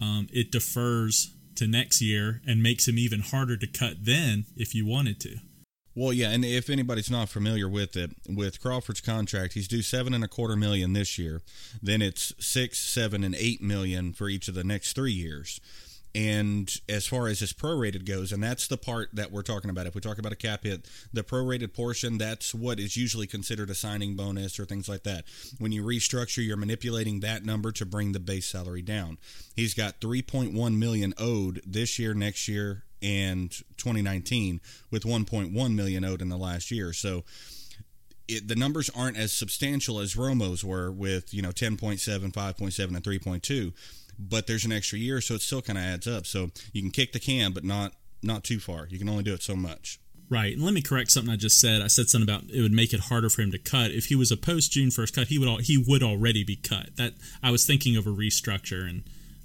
um, 0.00 0.28
it 0.32 0.52
defers 0.52 1.34
to 1.56 1.66
next 1.66 2.00
year 2.00 2.42
and 2.46 2.62
makes 2.62 2.86
him 2.86 2.96
even 2.96 3.22
harder 3.22 3.56
to 3.56 3.66
cut 3.66 4.04
then 4.04 4.44
if 4.56 4.72
you 4.72 4.86
wanted 4.86 5.18
to. 5.18 5.38
Well, 5.96 6.12
yeah, 6.12 6.30
and 6.30 6.44
if 6.44 6.68
anybody's 6.68 7.10
not 7.10 7.28
familiar 7.28 7.68
with 7.68 7.96
it, 7.96 8.12
with 8.28 8.60
Crawford's 8.60 9.00
contract, 9.00 9.54
he's 9.54 9.68
due 9.68 9.82
seven 9.82 10.12
and 10.12 10.24
a 10.24 10.28
quarter 10.28 10.56
million 10.56 10.92
this 10.92 11.18
year. 11.18 11.40
Then 11.80 12.02
it's 12.02 12.32
six, 12.44 12.78
seven, 12.78 13.22
and 13.22 13.34
eight 13.36 13.62
million 13.62 14.12
for 14.12 14.28
each 14.28 14.48
of 14.48 14.54
the 14.54 14.64
next 14.64 14.94
three 14.94 15.12
years. 15.12 15.60
And 16.16 16.72
as 16.88 17.06
far 17.06 17.26
as 17.26 17.40
his 17.40 17.52
prorated 17.52 18.04
goes, 18.04 18.30
and 18.30 18.42
that's 18.42 18.68
the 18.68 18.76
part 18.76 19.10
that 19.14 19.32
we're 19.32 19.42
talking 19.42 19.68
about. 19.68 19.86
If 19.86 19.96
we 19.96 20.00
talk 20.00 20.18
about 20.18 20.30
a 20.30 20.36
cap 20.36 20.62
hit, 20.62 20.88
the 21.12 21.24
prorated 21.24 21.74
portion, 21.74 22.18
that's 22.18 22.54
what 22.54 22.78
is 22.78 22.96
usually 22.96 23.26
considered 23.26 23.68
a 23.68 23.74
signing 23.74 24.14
bonus 24.14 24.60
or 24.60 24.64
things 24.64 24.88
like 24.88 25.02
that. 25.02 25.24
When 25.58 25.72
you 25.72 25.82
restructure, 25.82 26.44
you're 26.46 26.56
manipulating 26.56 27.18
that 27.20 27.44
number 27.44 27.72
to 27.72 27.84
bring 27.84 28.12
the 28.12 28.20
base 28.20 28.46
salary 28.46 28.82
down. 28.82 29.18
He's 29.56 29.74
got 29.74 30.00
3.1 30.00 30.76
million 30.76 31.14
owed 31.18 31.60
this 31.66 31.98
year, 31.98 32.14
next 32.14 32.46
year, 32.46 32.84
and 33.04 33.50
2019, 33.76 34.60
with 34.90 35.04
1.1 35.04 35.74
million 35.74 36.04
owed 36.04 36.22
in 36.22 36.30
the 36.30 36.36
last 36.36 36.70
year. 36.70 36.92
So 36.92 37.24
it, 38.26 38.48
the 38.48 38.56
numbers 38.56 38.90
aren't 38.96 39.18
as 39.18 39.32
substantial 39.32 40.00
as 40.00 40.16
Romo's 40.16 40.64
were 40.64 40.90
with 40.90 41.34
you 41.34 41.42
know 41.42 41.50
10.7, 41.50 41.98
5.7, 42.32 42.88
and 42.88 43.04
3.2 43.04 43.72
but 44.18 44.46
there's 44.46 44.64
an 44.64 44.72
extra 44.72 44.98
year, 44.98 45.20
so 45.20 45.34
it 45.34 45.40
still 45.40 45.62
kind 45.62 45.78
of 45.78 45.84
adds 45.84 46.06
up. 46.06 46.26
So 46.26 46.50
you 46.72 46.82
can 46.82 46.90
kick 46.90 47.12
the 47.12 47.20
can, 47.20 47.52
but 47.52 47.64
not 47.64 47.92
not 48.22 48.44
too 48.44 48.58
far. 48.58 48.86
You 48.88 48.98
can 48.98 49.08
only 49.08 49.22
do 49.22 49.34
it 49.34 49.42
so 49.42 49.54
much. 49.54 49.98
Right. 50.30 50.54
And 50.54 50.64
let 50.64 50.72
me 50.72 50.80
correct 50.80 51.10
something 51.10 51.32
I 51.32 51.36
just 51.36 51.60
said. 51.60 51.82
I 51.82 51.88
said 51.88 52.08
something 52.08 52.28
about 52.28 52.50
it 52.50 52.62
would 52.62 52.72
make 52.72 52.94
it 52.94 53.00
harder 53.00 53.28
for 53.28 53.42
him 53.42 53.52
to 53.52 53.58
cut. 53.58 53.90
If 53.90 54.06
he 54.06 54.14
was 54.14 54.32
a 54.32 54.36
post 54.36 54.72
June 54.72 54.90
first 54.90 55.14
cut, 55.14 55.28
he 55.28 55.38
would 55.38 55.48
all, 55.48 55.58
he 55.58 55.76
would 55.76 56.02
already 56.02 56.44
be 56.44 56.56
cut. 56.56 56.96
That 56.96 57.12
I 57.42 57.50
was 57.50 57.66
thinking 57.66 57.96
of 57.96 58.06
a 58.06 58.10
restructure 58.10 58.88
and 58.88 59.02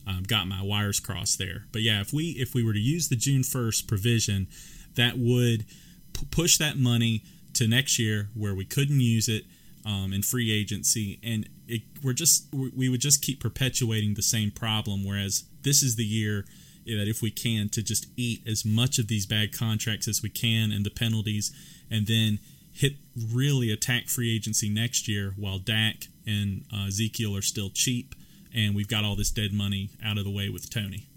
um, 0.08 0.24
got 0.24 0.48
my 0.48 0.62
wires 0.62 1.00
crossed 1.00 1.38
there. 1.38 1.66
But 1.72 1.82
yeah, 1.82 2.02
if 2.02 2.14
we 2.14 2.32
if 2.32 2.54
we 2.54 2.64
were 2.64 2.74
to 2.74 2.80
use 2.80 3.10
the 3.10 3.16
June 3.16 3.44
first 3.44 3.88
provision, 3.88 4.48
that 4.96 5.18
would 5.18 5.66
p- 6.14 6.28
push 6.32 6.58
that 6.58 6.78
money 6.78 7.24
to 7.54 7.68
next 7.68 8.00
year 8.00 8.30
where 8.34 8.56
we 8.56 8.66
couldn't 8.66 9.00
use 9.00 9.28
it 9.28 9.44
um, 9.86 10.14
in 10.14 10.22
free 10.22 10.52
agency, 10.52 11.20
and 11.24 11.48
it, 11.68 11.82
we're 12.04 12.14
just 12.14 12.48
we 12.54 12.90
would 12.90 13.02
just 13.02 13.22
keep 13.22 13.40
perpetuating 13.40 14.14
the 14.14 14.22
same 14.22 14.52
problem. 14.52 15.06
Whereas 15.06 15.46
this 15.64 15.84
is 15.84 15.96
the 15.96 16.06
year 16.06 16.46
that 16.86 17.08
if 17.08 17.22
we 17.22 17.30
can 17.30 17.70
to 17.70 17.84
just 17.84 18.08
eat 18.18 18.42
as 18.48 18.66
much 18.66 18.98
of 18.98 19.08
these 19.08 19.26
bad 19.26 19.56
contracts 19.56 20.08
as 20.08 20.24
we 20.24 20.30
can 20.30 20.72
and 20.72 20.86
the 20.86 20.90
penalties, 20.90 21.52
and 21.90 22.08
then 22.08 22.40
hit 22.74 22.94
really 23.34 23.72
attack 23.72 24.08
free 24.08 24.34
agency 24.34 24.70
next 24.70 25.08
year 25.08 25.34
while 25.36 25.60
Dak 25.60 26.08
and 26.26 26.64
uh, 26.74 26.88
Ezekiel 26.88 27.36
are 27.36 27.42
still 27.42 27.70
cheap, 27.70 28.16
and 28.54 28.76
we've 28.76 28.88
got 28.88 29.04
all 29.04 29.16
this 29.16 29.32
dead 29.32 29.54
money 29.54 29.92
out 30.04 30.18
of 30.18 30.24
the 30.24 30.32
way 30.32 30.50
with 30.50 30.70
Tony. 30.70 31.08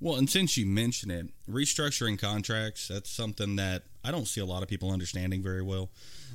Well, 0.00 0.16
and 0.16 0.28
since 0.28 0.58
you 0.58 0.66
mention 0.66 1.10
it, 1.10 1.28
restructuring 1.50 2.18
contracts, 2.18 2.88
that's 2.88 3.10
something 3.10 3.56
that 3.56 3.84
I 4.04 4.10
don't 4.10 4.28
see 4.28 4.42
a 4.42 4.46
lot 4.46 4.62
of 4.62 4.68
people 4.68 4.90
understanding 4.90 5.42
very 5.42 5.62
well. 5.62 5.90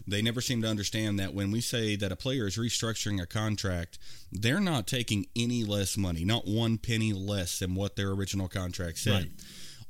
They 0.08 0.22
never 0.24 0.42
seem 0.42 0.64
to 0.64 0.68
understand 0.68 1.20
that 1.20 1.36
when 1.36 1.52
we 1.52 1.62
say 1.62 1.96
that 1.96 2.12
a 2.12 2.16
player 2.16 2.48
is 2.48 2.58
restructuring 2.58 3.22
a 3.22 3.28
contract, 3.28 4.00
they're 4.32 4.60
not 4.60 4.88
taking 4.88 5.28
any 5.36 5.64
less 5.64 5.96
money, 5.96 6.26
not 6.26 6.48
one 6.48 6.80
penny 6.80 7.14
less 7.14 7.60
than 7.60 7.76
what 7.76 7.96
their 7.96 8.10
original 8.10 8.48
contract 8.48 8.98
said. 8.98 9.14
Right. 9.14 9.32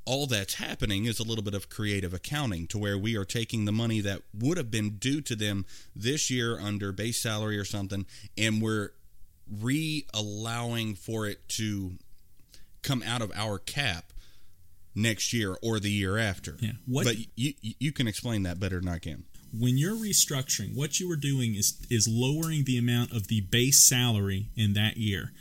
All 0.04 0.28
that's 0.28 0.56
happening 0.56 1.06
is 1.06 1.20
a 1.20 1.24
little 1.24 1.44
bit 1.44 1.54
of 1.54 1.70
creative 1.70 2.14
accounting 2.14 2.68
to 2.68 2.78
where 2.78 2.98
we 2.98 3.16
are 3.16 3.24
taking 3.24 3.64
the 3.64 3.72
money 3.72 4.02
that 4.02 4.24
would 4.34 4.58
have 4.58 4.70
been 4.70 4.98
due 4.98 5.22
to 5.22 5.36
them 5.36 5.66
this 5.96 6.30
year 6.30 6.60
under 6.60 6.92
base 6.92 7.20
salary 7.20 7.58
or 7.58 7.64
something, 7.64 8.06
and 8.38 8.62
we're 8.62 8.92
re 9.60 10.06
allowing 10.14 10.96
for 10.96 11.28
it 11.28 11.48
to 11.50 11.94
come 12.82 13.04
out 13.04 13.22
of 13.22 13.32
our 13.36 13.58
cap 13.60 14.12
next 14.96 15.34
year 15.34 15.58
or 15.62 15.80
the 15.80 15.92
year 15.92 16.18
after. 16.18 16.58
Yeah. 16.60 16.72
What, 16.86 17.06
but 17.06 17.16
you 17.36 17.54
you 17.62 17.92
can 17.92 18.08
explain 18.08 18.44
that 18.44 18.60
better 18.60 18.80
than 18.80 18.90
I 18.90 19.00
can. 19.00 19.26
When 19.58 19.78
you're 19.78 19.96
restructuring, 19.96 20.76
what 20.76 21.00
you 21.00 21.12
are 21.12 21.18
doing 21.18 21.56
is 21.56 21.86
is 21.90 22.08
lowering 22.08 22.64
the 22.66 22.78
amount 22.78 23.12
of 23.12 23.28
the 23.28 23.42
base 23.42 23.88
salary 23.88 24.50
in 24.56 24.74
that 24.74 24.98
year. 24.98 25.32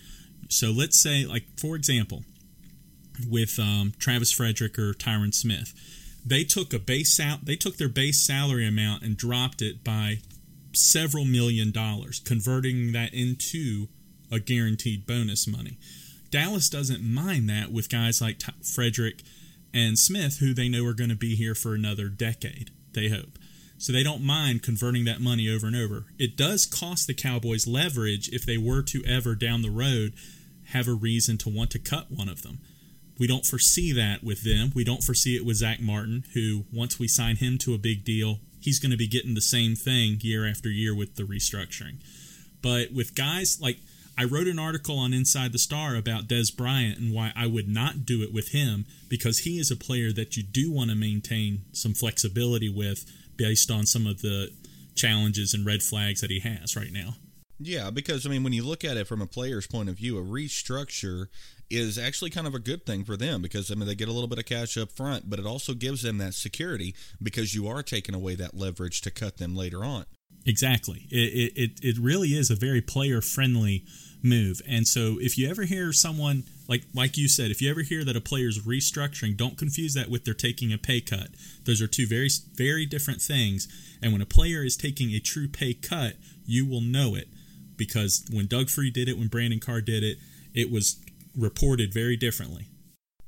So 0.49 0.71
let's 0.71 1.00
say, 1.00 1.25
like 1.25 1.45
for 1.57 1.76
example, 1.76 2.25
with 3.29 3.59
um, 3.59 3.93
Travis 3.99 4.33
Frederick 4.33 4.79
or 4.79 4.93
Tyron 4.93 5.33
Smith, 5.33 5.75
they 6.25 6.45
took 6.45 6.73
a 6.75 6.79
base 6.79 7.17
sal- 7.17 7.40
they 7.43 7.57
took 7.57 7.76
their 7.76 7.88
base 7.88 8.21
salary 8.21 8.67
amount 8.67 9.02
and 9.02 9.17
dropped 9.17 9.62
it 9.62 9.85
by 9.85 10.19
several 10.73 11.25
million 11.25 11.71
dollars, 11.71 12.21
converting 12.21 12.93
that 12.93 13.12
into 13.14 13.88
a 14.30 14.38
guaranteed 14.38 15.06
bonus 15.06 15.46
money. 15.46 15.78
Dallas 16.30 16.68
doesn't 16.68 17.02
mind 17.02 17.49
that 17.50 17.72
with 17.72 17.90
guys 17.90 18.20
like 18.20 18.38
T- 18.38 18.52
Frederick 18.62 19.22
and 19.75 19.99
Smith, 19.99 20.38
who 20.38 20.54
they 20.54 20.68
know 20.68 20.84
are 20.87 20.94
going 20.94 21.10
to 21.10 21.16
be 21.16 21.34
here 21.34 21.54
for 21.54 21.75
another 21.75 22.08
decade, 22.08 22.70
they 22.92 23.08
hope. 23.08 23.38
So 23.78 23.92
they 23.92 24.02
don't 24.02 24.22
mind 24.22 24.62
converting 24.62 25.06
that 25.06 25.20
money 25.20 25.49
over 25.49 25.66
and 25.66 25.75
over. 25.75 26.04
It 26.18 26.37
does 26.37 26.66
cost 26.66 27.06
the 27.06 27.14
Cowboys 27.14 27.66
leverage 27.66 28.28
if 28.28 28.44
they 28.44 28.58
were 28.58 28.82
to 28.82 29.02
ever 29.06 29.34
down 29.34 29.62
the 29.62 29.70
road 29.70 30.12
have 30.66 30.87
a 30.87 30.92
reason 30.92 31.38
to 31.38 31.49
want 31.49 31.70
to 31.72 31.78
cut 31.78 32.10
one 32.10 32.28
of 32.28 32.42
them. 32.42 32.60
We 33.18 33.26
don't 33.26 33.44
foresee 33.44 33.92
that 33.92 34.22
with 34.22 34.44
them. 34.44 34.72
We 34.75 34.84
don't 34.84 35.02
foresee 35.02 35.37
it 35.37 35.44
with 35.44 35.56
Zack 35.56 35.80
Martin, 35.80 36.25
who, 36.34 36.64
once 36.72 36.99
we 36.99 37.08
sign 37.08 37.37
him 37.37 37.58
to 37.58 37.75
a 37.75 37.78
big 37.78 38.04
deal, 38.04 38.38
he's 38.60 38.78
going 38.78 38.92
to 38.92 38.96
be 38.96 39.08
getting 39.08 39.34
the 39.34 39.40
same 39.40 39.75
thing 39.75 40.18
year 40.20 40.46
after 40.49 40.68
year 40.68 40.94
with 40.94 41.16
the 41.16 41.25
restructuring. 41.25 42.00
But 42.62 42.92
with 42.92 43.14
guys 43.14 43.58
like 43.60 43.78
I 44.19 44.25
wrote 44.25 44.49
an 44.49 44.59
article 44.59 44.99
on 44.99 45.14
Inside 45.14 45.52
the 45.52 45.59
Star 45.59 45.97
about 45.97 46.29
Dez 46.29 46.55
Bryant 46.55 46.99
and 46.99 47.12
why 47.12 47.33
I 47.35 47.47
would 47.47 47.69
not 47.69 48.05
do 48.05 48.23
it 48.23 48.33
with 48.33 48.49
him 48.49 48.85
because 49.09 49.40
he 49.40 49.59
is 49.59 49.71
a 49.71 49.76
player 49.76 50.12
that 50.12 50.37
you 50.37 50.43
do 50.43 50.71
want 50.71 50.90
to 50.90 50.97
maintain 50.97 51.62
some 51.73 51.95
flexibility 51.95 52.69
with 52.69 53.11
based 53.37 53.71
on 53.71 53.87
some 53.87 54.07
of 54.07 54.21
the 54.21 54.50
challenges 54.95 55.55
and 55.55 55.64
red 55.64 55.83
flags 55.83 56.21
that 56.21 56.31
he 56.31 56.40
has 56.40 56.76
right 56.76 56.93
now. 56.93 57.14
Yeah, 57.59 57.90
because 57.90 58.26
I 58.26 58.31
mean, 58.31 58.43
when 58.43 58.55
you 58.55 58.64
look 58.64 58.85
at 58.85 58.97
it 58.97 59.07
from 59.07 59.21
a 59.21 59.26
player's 59.26 59.67
point 59.67 59.88
of 59.88 59.97
view, 59.97 60.19
a 60.19 60.23
restructure 60.23 61.26
is 61.69 61.99
actually 61.99 62.31
kind 62.31 62.47
of 62.47 62.55
a 62.55 62.59
good 62.59 62.85
thing 62.85 63.05
for 63.05 63.17
them 63.17 63.43
because 63.43 63.71
I 63.71 63.75
mean 63.75 63.87
they 63.87 63.95
get 63.95 64.09
a 64.09 64.12
little 64.12 64.29
bit 64.29 64.38
of 64.38 64.47
cash 64.47 64.76
up 64.76 64.90
front, 64.93 65.31
but 65.31 65.38
it 65.38 65.47
also 65.47 65.75
gives 65.75 66.02
them 66.02 66.19
that 66.19 66.35
security 66.35 66.95
because 67.23 67.55
you 67.55 67.69
are 67.69 67.83
taking 67.83 68.14
away 68.14 68.35
that 68.35 68.57
leverage 68.57 69.02
to 69.02 69.11
cut 69.11 69.37
them 69.37 69.55
later 69.55 69.85
on. 69.85 70.07
Exactly. 70.47 71.06
It 71.11 71.52
it, 71.56 71.70
it 71.82 71.99
really 71.99 72.28
is 72.28 72.50
a 72.50 72.54
very 72.54 72.80
player 72.80 73.20
friendly 73.20 73.85
move. 74.23 74.61
And 74.68 74.87
so 74.87 75.18
if 75.20 75.38
you 75.38 75.49
ever 75.49 75.62
hear 75.62 75.92
someone 75.92 76.44
like 76.68 76.85
like 76.94 77.16
you 77.16 77.28
said, 77.28 77.50
if 77.50 77.61
you 77.61 77.70
ever 77.70 77.82
hear 77.82 78.04
that 78.04 78.16
a 78.16 78.20
player's 78.20 78.61
restructuring, 78.61 79.37
don't 79.37 79.59
confuse 79.59 79.94
that 79.94 80.11
with 80.11 80.25
they're 80.25 80.35
taking 80.35 80.73
a 80.73 80.78
pay 80.78 81.00
cut. 81.00 81.28
Those 81.64 81.80
are 81.82 81.87
two 81.87 82.06
very 82.06 82.30
very 82.54 82.87
different 82.87 83.20
things. 83.20 83.68
And 84.02 84.12
when 84.12 84.23
a 84.23 84.26
player 84.26 84.64
is 84.64 84.76
taking 84.76 85.11
a 85.11 85.20
true 85.20 85.49
pay 85.49 85.75
cut, 85.75 86.14
you 86.47 86.66
will 86.66 86.80
know 86.80 87.14
it 87.14 87.28
because 87.76 88.25
when 88.30 88.47
Doug 88.47 88.68
Free 88.68 88.90
did 88.90 89.09
it, 89.09 89.18
when 89.18 89.28
Brandon 89.28 89.61
Carr 89.61 89.80
did 89.80 90.02
it, 90.02 90.18
it 90.54 90.70
was 90.70 91.00
reported 91.37 91.92
very 91.92 92.16
differently. 92.16 92.66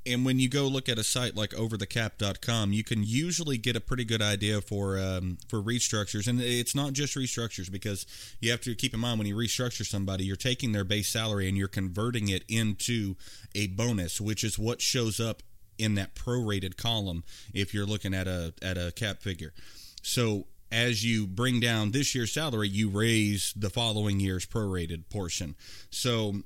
And 0.04 0.24
when 0.24 0.40
you 0.40 0.48
go 0.48 0.66
look 0.66 0.88
at 0.88 0.98
a 0.98 1.04
site 1.04 1.36
like 1.36 1.50
overthecap.com, 1.50 2.72
you 2.72 2.82
can 2.82 3.04
usually 3.04 3.56
get 3.56 3.76
a 3.76 3.80
pretty 3.80 4.04
good 4.04 4.22
idea 4.22 4.60
for 4.60 4.98
um, 4.98 5.38
for 5.48 5.62
restructures. 5.62 6.26
And 6.26 6.40
it's 6.40 6.74
not 6.74 6.92
just 6.92 7.16
restructures 7.16 7.70
because 7.70 8.06
you 8.40 8.50
have 8.50 8.60
to 8.62 8.74
keep 8.74 8.94
in 8.94 9.00
mind 9.00 9.18
when 9.18 9.28
you 9.28 9.36
restructure 9.36 9.86
somebody, 9.86 10.24
you're 10.24 10.36
taking 10.36 10.72
their 10.72 10.84
base 10.84 11.08
salary 11.08 11.48
and 11.48 11.56
you're 11.56 11.68
converting 11.68 12.28
it 12.28 12.44
into 12.48 13.14
a 13.54 13.68
bonus, 13.68 14.20
which 14.20 14.42
is 14.42 14.58
what 14.58 14.80
shows 14.80 15.20
up 15.20 15.42
in 15.78 15.94
that 15.94 16.14
prorated 16.14 16.76
column 16.76 17.24
if 17.54 17.72
you're 17.72 17.86
looking 17.86 18.14
at 18.14 18.26
a 18.26 18.52
at 18.60 18.76
a 18.76 18.92
cap 18.92 19.22
figure. 19.22 19.52
So 20.02 20.46
as 20.72 21.04
you 21.04 21.26
bring 21.26 21.60
down 21.60 21.90
this 21.90 22.14
year's 22.14 22.32
salary, 22.32 22.68
you 22.68 22.88
raise 22.88 23.52
the 23.54 23.68
following 23.68 24.18
year's 24.20 24.46
prorated 24.46 25.08
portion. 25.10 25.54
So 25.90 26.42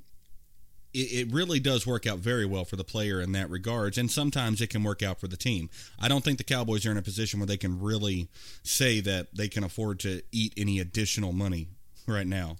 it, 0.97 1.33
really 1.33 1.61
does 1.61 1.87
work 1.87 2.07
out 2.07 2.19
very 2.19 2.47
well 2.47 2.65
for 2.65 2.77
the 2.77 2.85
player 2.85 3.21
in 3.21 3.33
that 3.33 3.51
regards, 3.51 3.99
and 3.99 4.11
sometimes 4.11 4.61
it 4.61 4.71
can 4.71 4.83
work 4.83 5.03
out 5.03 5.21
for 5.21 5.29
the 5.29 5.37
team. 5.37 5.69
I 5.99 6.09
don't 6.09 6.25
think 6.25 6.39
the 6.39 6.45
Cowboys 6.45 6.87
are 6.87 6.91
in 6.91 6.97
a 6.97 7.03
position 7.03 7.41
where 7.41 7.47
they 7.47 7.57
can 7.57 7.81
really 7.81 8.29
say 8.63 9.01
that 9.01 9.35
they 9.35 9.49
can 9.49 9.65
afford 9.65 10.01
to 10.01 10.23
eat 10.33 10.55
any 10.57 10.81
additional 10.81 11.33
money 11.33 11.69
right 12.07 12.27
now. 12.27 12.57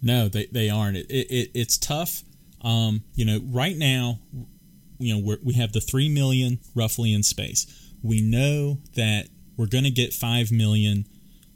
No, 0.00 0.28
they, 0.28 0.46
they 0.46 0.68
aren't. 0.68 0.96
It, 0.96 1.10
it 1.10 1.50
it's 1.54 1.78
tough. 1.78 2.22
Um, 2.62 3.02
you 3.14 3.24
know, 3.24 3.40
right 3.46 3.76
now, 3.76 4.18
you 4.98 5.14
know, 5.14 5.36
we 5.42 5.54
have 5.54 5.72
the 5.72 5.80
three 5.80 6.08
million 6.08 6.60
roughly 6.74 7.12
in 7.12 7.22
space. 7.22 7.66
We 8.02 8.20
know 8.20 8.78
that 8.94 9.28
we're 9.56 9.66
going 9.66 9.84
to 9.84 9.90
get 9.90 10.12
five 10.12 10.52
million 10.52 11.06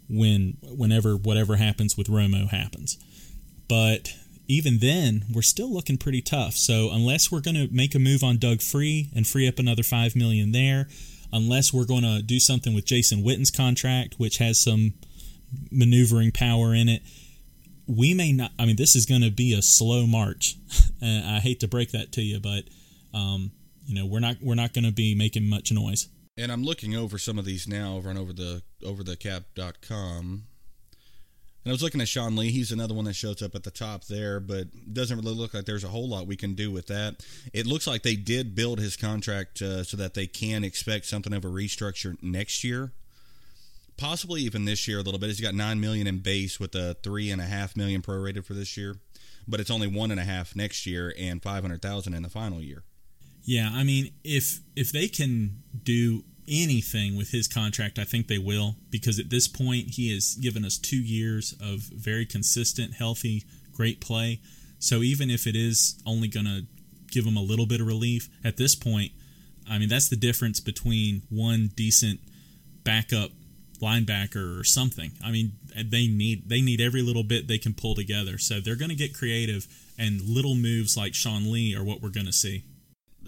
when 0.08 0.58
whenever 0.62 1.16
whatever 1.16 1.56
happens 1.56 1.96
with 1.96 2.08
Romo 2.08 2.48
happens, 2.48 2.98
but 3.68 4.12
even 4.48 4.78
then, 4.78 5.24
we're 5.32 5.42
still 5.42 5.72
looking 5.72 5.98
pretty 5.98 6.22
tough. 6.22 6.54
So 6.54 6.90
unless 6.92 7.30
we're 7.30 7.40
going 7.40 7.56
to 7.56 7.68
make 7.72 7.94
a 7.94 7.98
move 7.98 8.22
on 8.22 8.38
Doug 8.38 8.60
Free 8.60 9.10
and 9.14 9.26
free 9.26 9.48
up 9.48 9.58
another 9.58 9.82
five 9.82 10.14
million 10.14 10.52
there, 10.52 10.88
unless 11.32 11.72
we're 11.72 11.86
going 11.86 12.02
to 12.02 12.22
do 12.22 12.38
something 12.38 12.74
with 12.74 12.84
Jason 12.84 13.22
Witten's 13.22 13.50
contract, 13.50 14.14
which 14.18 14.38
has 14.38 14.60
some 14.60 14.94
maneuvering 15.70 16.32
power 16.32 16.74
in 16.74 16.88
it, 16.88 17.02
we 17.86 18.14
may 18.14 18.32
not. 18.32 18.52
I 18.58 18.66
mean, 18.66 18.76
this 18.76 18.96
is 18.96 19.06
going 19.06 19.22
to 19.22 19.30
be 19.30 19.52
a 19.52 19.62
slow 19.62 20.06
march. 20.06 20.56
I 21.02 21.40
hate 21.42 21.60
to 21.60 21.68
break 21.68 21.92
that 21.92 22.12
to 22.12 22.22
you, 22.22 22.40
but 22.40 22.64
um, 23.14 23.52
you 23.86 23.94
know, 23.94 24.06
we're 24.06 24.20
not 24.20 24.36
we're 24.42 24.54
not 24.54 24.72
going 24.72 24.84
to 24.84 24.92
be 24.92 25.14
making 25.14 25.48
much 25.48 25.72
noise. 25.72 26.08
And 26.38 26.52
I'm 26.52 26.64
looking 26.64 26.94
over 26.94 27.16
some 27.16 27.38
of 27.38 27.44
these 27.44 27.66
now 27.66 27.96
over 27.96 28.10
and 28.10 28.18
over 28.18 28.32
the 28.32 28.62
over 28.84 29.02
the 29.02 29.16
cap.com 29.16 30.44
And 31.66 31.72
I 31.72 31.74
was 31.74 31.82
looking 31.82 32.00
at 32.00 32.06
Sean 32.06 32.36
Lee. 32.36 32.52
He's 32.52 32.70
another 32.70 32.94
one 32.94 33.06
that 33.06 33.16
shows 33.16 33.42
up 33.42 33.56
at 33.56 33.64
the 33.64 33.72
top 33.72 34.04
there, 34.04 34.38
but 34.38 34.68
doesn't 34.94 35.18
really 35.18 35.34
look 35.34 35.52
like 35.52 35.64
there's 35.64 35.82
a 35.82 35.88
whole 35.88 36.08
lot 36.08 36.28
we 36.28 36.36
can 36.36 36.54
do 36.54 36.70
with 36.70 36.86
that. 36.86 37.26
It 37.52 37.66
looks 37.66 37.88
like 37.88 38.04
they 38.04 38.14
did 38.14 38.54
build 38.54 38.78
his 38.78 38.96
contract 38.96 39.60
uh, 39.60 39.82
so 39.82 39.96
that 39.96 40.14
they 40.14 40.28
can 40.28 40.62
expect 40.62 41.06
something 41.06 41.32
of 41.32 41.44
a 41.44 41.48
restructure 41.48 42.16
next 42.22 42.62
year, 42.62 42.92
possibly 43.96 44.42
even 44.42 44.64
this 44.64 44.86
year 44.86 45.00
a 45.00 45.02
little 45.02 45.18
bit. 45.18 45.26
He's 45.26 45.40
got 45.40 45.56
nine 45.56 45.80
million 45.80 46.06
in 46.06 46.18
base 46.18 46.60
with 46.60 46.72
a 46.76 46.94
three 47.02 47.32
and 47.32 47.42
a 47.42 47.46
half 47.46 47.76
million 47.76 48.00
prorated 48.00 48.44
for 48.44 48.54
this 48.54 48.76
year, 48.76 48.98
but 49.48 49.58
it's 49.58 49.68
only 49.68 49.88
one 49.88 50.12
and 50.12 50.20
a 50.20 50.24
half 50.24 50.54
next 50.54 50.86
year 50.86 51.12
and 51.18 51.42
five 51.42 51.64
hundred 51.64 51.82
thousand 51.82 52.14
in 52.14 52.22
the 52.22 52.30
final 52.30 52.62
year. 52.62 52.84
Yeah, 53.42 53.72
I 53.74 53.82
mean, 53.82 54.12
if 54.22 54.60
if 54.76 54.92
they 54.92 55.08
can 55.08 55.64
do 55.82 56.22
anything 56.48 57.16
with 57.16 57.30
his 57.30 57.48
contract, 57.48 57.98
I 57.98 58.04
think 58.04 58.28
they 58.28 58.38
will 58.38 58.76
because 58.90 59.18
at 59.18 59.30
this 59.30 59.48
point 59.48 59.90
he 59.94 60.12
has 60.14 60.34
given 60.34 60.64
us 60.64 60.78
two 60.78 61.00
years 61.00 61.54
of 61.60 61.80
very 61.80 62.26
consistent, 62.26 62.94
healthy, 62.94 63.44
great 63.72 64.00
play. 64.00 64.40
So 64.78 65.02
even 65.02 65.30
if 65.30 65.46
it 65.46 65.56
is 65.56 66.00
only 66.06 66.28
going 66.28 66.46
to 66.46 66.66
give 67.10 67.24
him 67.24 67.36
a 67.36 67.42
little 67.42 67.66
bit 67.66 67.80
of 67.80 67.86
relief 67.86 68.28
at 68.44 68.56
this 68.56 68.74
point, 68.74 69.12
I 69.68 69.78
mean 69.78 69.88
that's 69.88 70.08
the 70.08 70.16
difference 70.16 70.60
between 70.60 71.22
one 71.28 71.70
decent 71.74 72.20
backup 72.84 73.30
linebacker 73.80 74.58
or 74.58 74.64
something. 74.64 75.12
I 75.24 75.30
mean 75.30 75.52
they 75.74 76.06
need 76.06 76.48
they 76.48 76.60
need 76.60 76.80
every 76.80 77.02
little 77.02 77.24
bit 77.24 77.48
they 77.48 77.58
can 77.58 77.74
pull 77.74 77.94
together. 77.94 78.38
So 78.38 78.60
they're 78.60 78.76
going 78.76 78.90
to 78.90 78.94
get 78.94 79.14
creative, 79.14 79.66
and 79.98 80.20
little 80.20 80.54
moves 80.54 80.96
like 80.96 81.14
Sean 81.14 81.50
Lee 81.50 81.74
are 81.74 81.84
what 81.84 82.00
we're 82.00 82.10
going 82.10 82.26
to 82.26 82.32
see. 82.32 82.64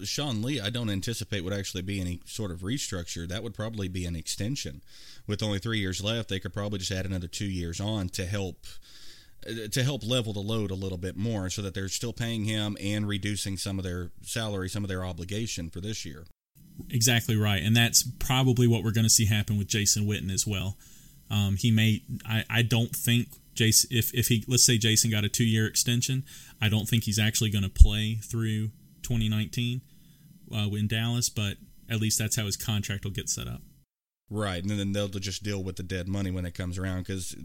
Sean 0.03 0.41
Lee, 0.41 0.59
I 0.59 0.69
don't 0.69 0.89
anticipate 0.89 1.43
would 1.43 1.53
actually 1.53 1.81
be 1.81 1.99
any 1.99 2.21
sort 2.25 2.51
of 2.51 2.59
restructure. 2.59 3.27
That 3.27 3.43
would 3.43 3.53
probably 3.53 3.87
be 3.87 4.05
an 4.05 4.15
extension. 4.15 4.81
With 5.27 5.43
only 5.43 5.59
three 5.59 5.79
years 5.79 6.03
left, 6.03 6.29
they 6.29 6.39
could 6.39 6.53
probably 6.53 6.79
just 6.79 6.91
add 6.91 7.05
another 7.05 7.27
two 7.27 7.45
years 7.45 7.79
on 7.79 8.09
to 8.09 8.25
help 8.25 8.65
uh, 9.47 9.67
to 9.71 9.83
help 9.83 10.05
level 10.05 10.33
the 10.33 10.39
load 10.39 10.71
a 10.71 10.75
little 10.75 10.97
bit 10.97 11.15
more, 11.15 11.49
so 11.49 11.61
that 11.61 11.73
they're 11.73 11.87
still 11.87 12.13
paying 12.13 12.45
him 12.45 12.77
and 12.81 13.07
reducing 13.07 13.57
some 13.57 13.77
of 13.77 13.83
their 13.83 14.11
salary, 14.21 14.69
some 14.69 14.83
of 14.83 14.89
their 14.89 15.05
obligation 15.05 15.69
for 15.69 15.79
this 15.79 16.05
year. 16.05 16.25
Exactly 16.89 17.35
right, 17.35 17.61
and 17.61 17.75
that's 17.75 18.03
probably 18.19 18.67
what 18.67 18.83
we're 18.83 18.91
going 18.91 19.05
to 19.05 19.09
see 19.09 19.25
happen 19.25 19.57
with 19.57 19.67
Jason 19.67 20.05
Witten 20.05 20.31
as 20.31 20.45
well. 20.47 20.77
Um, 21.29 21.55
he 21.57 21.71
may. 21.71 22.01
I, 22.25 22.43
I 22.49 22.61
don't 22.63 22.95
think 22.95 23.27
Jason. 23.53 23.89
If 23.91 24.13
if 24.13 24.27
he 24.27 24.43
let's 24.47 24.63
say 24.63 24.77
Jason 24.77 25.11
got 25.11 25.23
a 25.23 25.29
two 25.29 25.45
year 25.45 25.67
extension, 25.67 26.23
I 26.61 26.69
don't 26.69 26.87
think 26.87 27.03
he's 27.03 27.19
actually 27.19 27.49
going 27.49 27.63
to 27.63 27.69
play 27.69 28.15
through 28.15 28.69
2019 29.03 29.81
uh, 30.53 30.69
in 30.75 30.87
Dallas, 30.87 31.29
but 31.29 31.57
at 31.89 31.99
least 31.99 32.19
that's 32.19 32.35
how 32.35 32.45
his 32.45 32.57
contract 32.57 33.03
will 33.03 33.11
get 33.11 33.29
set 33.29 33.47
up. 33.47 33.61
Right, 34.31 34.61
and 34.61 34.79
then 34.79 34.91
they'll 34.91 35.07
just 35.07 35.41
deal 35.41 35.63
with 35.63 35.77
the 35.77 35.83
dead 35.83 36.07
money 36.07 36.29
when 36.29 36.45
it 36.45 36.53
comes 36.53 36.77
around. 36.77 36.99
Because 36.99 37.35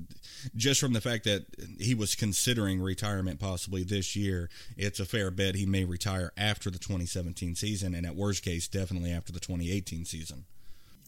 just 0.55 0.81
from 0.81 0.93
the 0.93 1.01
fact 1.01 1.25
that 1.25 1.47
he 1.81 1.95
was 1.95 2.15
considering 2.15 2.83
retirement 2.83 3.41
possibly 3.41 3.85
this 3.85 4.15
year, 4.15 4.51
it's 4.77 5.01
a 5.01 5.07
fair 5.07 5.31
bet 5.31 5.55
he 5.55 5.65
may 5.65 5.85
retire 5.85 6.31
after 6.37 6.71
the 6.71 6.79
2017 6.79 7.55
season, 7.55 7.95
and 7.95 8.05
at 8.05 8.15
worst 8.15 8.45
case, 8.45 8.69
definitely 8.69 9.11
after 9.11 9.33
the 9.33 9.41
2018 9.41 10.05
season. 10.05 10.45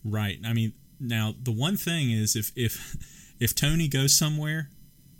Right. 0.03 0.39
I 0.47 0.55
mean, 0.55 0.73
now 0.99 1.35
the 1.43 1.53
one 1.53 1.77
thing 1.77 2.11
is 2.11 2.37
if 2.37 2.53
if 2.57 2.97
if 3.41 3.55
Tony 3.55 3.87
goes 3.87 4.17
somewhere 4.17 4.71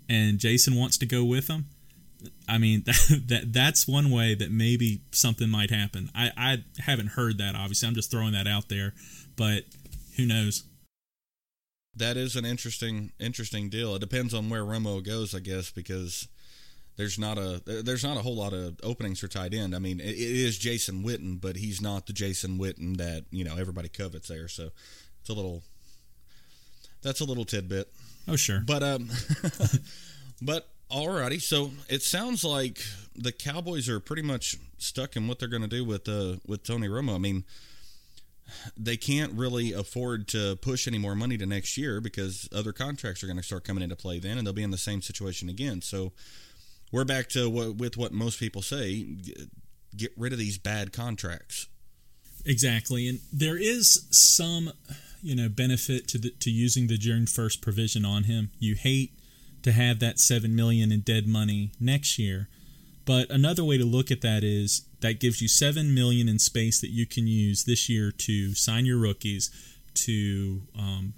and 0.09 0.39
Jason 0.39 0.75
wants 0.75 0.97
to 0.97 1.05
go 1.05 1.23
with 1.23 1.49
him, 1.49 1.65
I 2.47 2.57
mean 2.57 2.83
that, 2.85 3.23
that 3.27 3.53
that's 3.53 3.87
one 3.87 4.11
way 4.11 4.35
that 4.35 4.51
maybe 4.51 5.01
something 5.11 5.49
might 5.49 5.69
happen. 5.69 6.09
I, 6.15 6.31
I 6.37 6.63
haven't 6.79 7.09
heard 7.09 7.37
that 7.37 7.55
obviously. 7.55 7.87
I'm 7.87 7.95
just 7.95 8.11
throwing 8.11 8.33
that 8.33 8.47
out 8.47 8.69
there, 8.69 8.93
but 9.35 9.63
who 10.15 10.25
knows? 10.25 10.63
That 11.95 12.17
is 12.17 12.35
an 12.35 12.45
interesting 12.45 13.11
interesting 13.19 13.69
deal. 13.69 13.95
It 13.95 13.99
depends 13.99 14.33
on 14.33 14.49
where 14.49 14.63
Romo 14.63 15.03
goes, 15.03 15.33
I 15.33 15.39
guess, 15.39 15.71
because 15.71 16.27
there's 16.97 17.19
not 17.19 17.37
a 17.37 17.61
there's 17.65 18.03
not 18.03 18.17
a 18.17 18.21
whole 18.21 18.35
lot 18.35 18.53
of 18.53 18.79
openings 18.83 19.19
for 19.19 19.27
tight 19.27 19.53
end. 19.53 19.75
I 19.75 19.79
mean, 19.79 19.99
it, 19.99 20.09
it 20.09 20.17
is 20.17 20.57
Jason 20.57 21.03
Witten, 21.03 21.39
but 21.39 21.55
he's 21.55 21.79
not 21.79 22.07
the 22.07 22.13
Jason 22.13 22.57
Witten 22.57 22.97
that 22.97 23.25
you 23.31 23.43
know 23.43 23.55
everybody 23.57 23.87
covets 23.87 24.27
there. 24.27 24.47
So 24.47 24.69
it's 25.21 25.29
a 25.29 25.33
little 25.33 25.63
that's 27.01 27.21
a 27.21 27.25
little 27.25 27.45
tidbit. 27.45 27.91
Oh 28.27 28.35
sure, 28.35 28.61
but 28.65 28.83
um, 28.83 29.09
but 30.41 30.67
Alrighty, 30.89 31.41
so 31.41 31.71
it 31.89 32.01
sounds 32.01 32.45
like 32.45 32.79
the 33.13 33.33
Cowboys 33.33 33.89
are 33.89 33.99
pretty 33.99 34.21
much 34.21 34.55
stuck 34.77 35.17
in 35.17 35.27
what 35.27 35.37
they're 35.37 35.49
going 35.49 35.61
to 35.61 35.67
do 35.67 35.83
with 35.83 36.07
uh, 36.07 36.37
with 36.47 36.63
Tony 36.63 36.87
Romo. 36.87 37.15
I 37.15 37.17
mean, 37.17 37.43
they 38.77 38.95
can't 38.95 39.33
really 39.33 39.73
afford 39.73 40.29
to 40.29 40.55
push 40.55 40.87
any 40.87 40.97
more 40.97 41.13
money 41.13 41.37
to 41.37 41.45
next 41.45 41.77
year 41.77 41.99
because 41.99 42.47
other 42.55 42.71
contracts 42.71 43.21
are 43.21 43.27
going 43.27 43.37
to 43.37 43.43
start 43.43 43.65
coming 43.65 43.83
into 43.83 43.97
play 43.97 44.19
then, 44.19 44.37
and 44.37 44.47
they'll 44.47 44.53
be 44.53 44.63
in 44.63 44.71
the 44.71 44.77
same 44.77 45.01
situation 45.01 45.49
again. 45.49 45.81
So 45.81 46.13
we're 46.91 47.03
back 47.03 47.27
to 47.29 47.49
what 47.49 47.75
with 47.75 47.97
what 47.97 48.13
most 48.13 48.39
people 48.39 48.61
say: 48.61 49.17
get 49.95 50.13
rid 50.15 50.31
of 50.31 50.39
these 50.39 50.57
bad 50.57 50.93
contracts. 50.93 51.67
Exactly, 52.45 53.09
and 53.09 53.19
there 53.33 53.57
is 53.57 54.07
some, 54.09 54.71
you 55.21 55.35
know, 55.35 55.49
benefit 55.49 56.07
to 56.09 56.17
the, 56.17 56.29
to 56.39 56.49
using 56.49 56.87
the 56.87 56.97
June 56.97 57.25
first 57.25 57.61
provision 57.61 58.05
on 58.05 58.23
him. 58.23 58.51
You 58.57 58.75
hate 58.75 59.16
to 59.67 59.73
have 59.73 59.99
that 59.99 60.19
7 60.19 60.55
million 60.55 60.91
in 60.91 61.01
dead 61.01 61.27
money 61.27 61.71
next 61.79 62.17
year. 62.17 62.47
But 63.05 63.29
another 63.29 63.63
way 63.63 63.77
to 63.77 63.85
look 63.85 64.11
at 64.11 64.21
that 64.21 64.43
is 64.43 64.85
that 64.99 65.19
gives 65.19 65.41
you 65.41 65.47
7 65.47 65.93
million 65.93 66.27
in 66.27 66.39
space 66.39 66.81
that 66.81 66.89
you 66.89 67.05
can 67.05 67.27
use 67.27 67.63
this 67.63 67.87
year 67.87 68.11
to 68.11 68.53
sign 68.53 68.85
your 68.85 68.97
rookies, 68.97 69.49
to 69.93 70.61
um, 70.77 71.13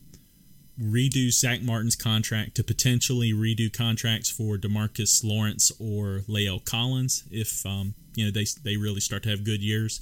redo 0.79 1.31
Zack 1.31 1.62
Martin's 1.62 1.95
contract, 1.95 2.55
to 2.55 2.63
potentially 2.63 3.33
redo 3.33 3.71
contracts 3.71 4.29
for 4.29 4.57
Demarcus 4.57 5.23
Lawrence 5.23 5.71
or 5.79 6.21
La'el 6.29 6.63
Collins 6.63 7.23
if 7.31 7.65
um, 7.65 7.95
you 8.15 8.25
know 8.25 8.31
they 8.31 8.45
they 8.63 8.77
really 8.77 8.99
start 8.99 9.23
to 9.23 9.29
have 9.29 9.43
good 9.43 9.62
years. 9.62 9.99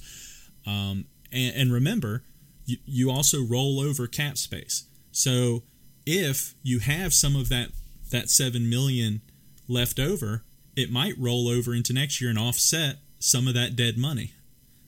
Um, 0.66 1.06
and, 1.32 1.54
and 1.56 1.72
remember, 1.72 2.24
you, 2.66 2.76
you 2.84 3.10
also 3.10 3.42
roll 3.42 3.80
over 3.80 4.06
cap 4.06 4.36
space. 4.36 4.84
So 5.10 5.62
if 6.04 6.54
you 6.62 6.80
have 6.80 7.14
some 7.14 7.34
of 7.34 7.48
that 7.48 7.70
that 8.10 8.30
7 8.30 8.68
million 8.68 9.22
left 9.68 9.98
over, 9.98 10.44
it 10.76 10.90
might 10.90 11.14
roll 11.18 11.48
over 11.48 11.74
into 11.74 11.92
next 11.92 12.20
year 12.20 12.30
and 12.30 12.38
offset 12.38 12.96
some 13.18 13.48
of 13.48 13.54
that 13.54 13.76
dead 13.76 13.98
money. 13.98 14.32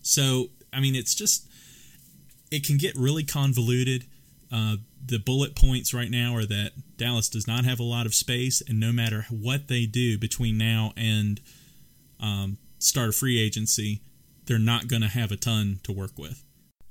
So, 0.02 0.50
I 0.72 0.80
mean, 0.80 0.94
it's 0.94 1.14
just 1.14 1.46
it 2.50 2.66
can 2.66 2.76
get 2.76 2.96
really 2.96 3.24
convoluted. 3.24 4.06
Uh, 4.52 4.76
the 5.04 5.18
bullet 5.18 5.54
points 5.54 5.94
right 5.94 6.10
now 6.10 6.34
are 6.34 6.44
that 6.44 6.72
Dallas 6.96 7.28
does 7.28 7.46
not 7.46 7.64
have 7.64 7.80
a 7.80 7.84
lot 7.84 8.06
of 8.06 8.14
space, 8.14 8.62
and 8.66 8.78
no 8.80 8.92
matter 8.92 9.26
what 9.30 9.68
they 9.68 9.86
do 9.86 10.18
between 10.18 10.58
now 10.58 10.92
and 10.96 11.40
um, 12.20 12.58
start 12.78 13.08
a 13.08 13.12
free 13.12 13.40
agency, 13.40 14.00
they're 14.46 14.58
not 14.58 14.88
going 14.88 15.02
to 15.02 15.08
have 15.08 15.30
a 15.30 15.36
ton 15.36 15.80
to 15.84 15.92
work 15.92 16.18
with. 16.18 16.42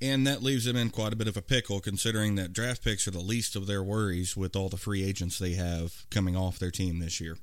And 0.01 0.25
that 0.25 0.41
leaves 0.41 0.63
them 0.65 0.77
in 0.77 0.91
quite 0.91 1.11
a 1.11 1.17
bit 1.17 1.27
of 1.27 1.35
a 1.35 1.41
pickle, 1.41 1.81
considering 1.81 2.35
that 2.35 2.53
draft 2.53 2.83
picks 2.83 3.07
are 3.07 3.11
the 3.11 3.19
least 3.19 3.55
of 3.55 3.67
their 3.67 3.83
worries 3.83 4.37
with 4.37 4.55
all 4.55 4.69
the 4.69 4.77
free 4.77 5.03
agents 5.03 5.37
they 5.37 5.53
have 5.53 6.05
coming 6.09 6.37
off 6.37 6.57
their 6.57 6.71
team 6.71 6.99
this 6.99 7.19
year. 7.19 7.37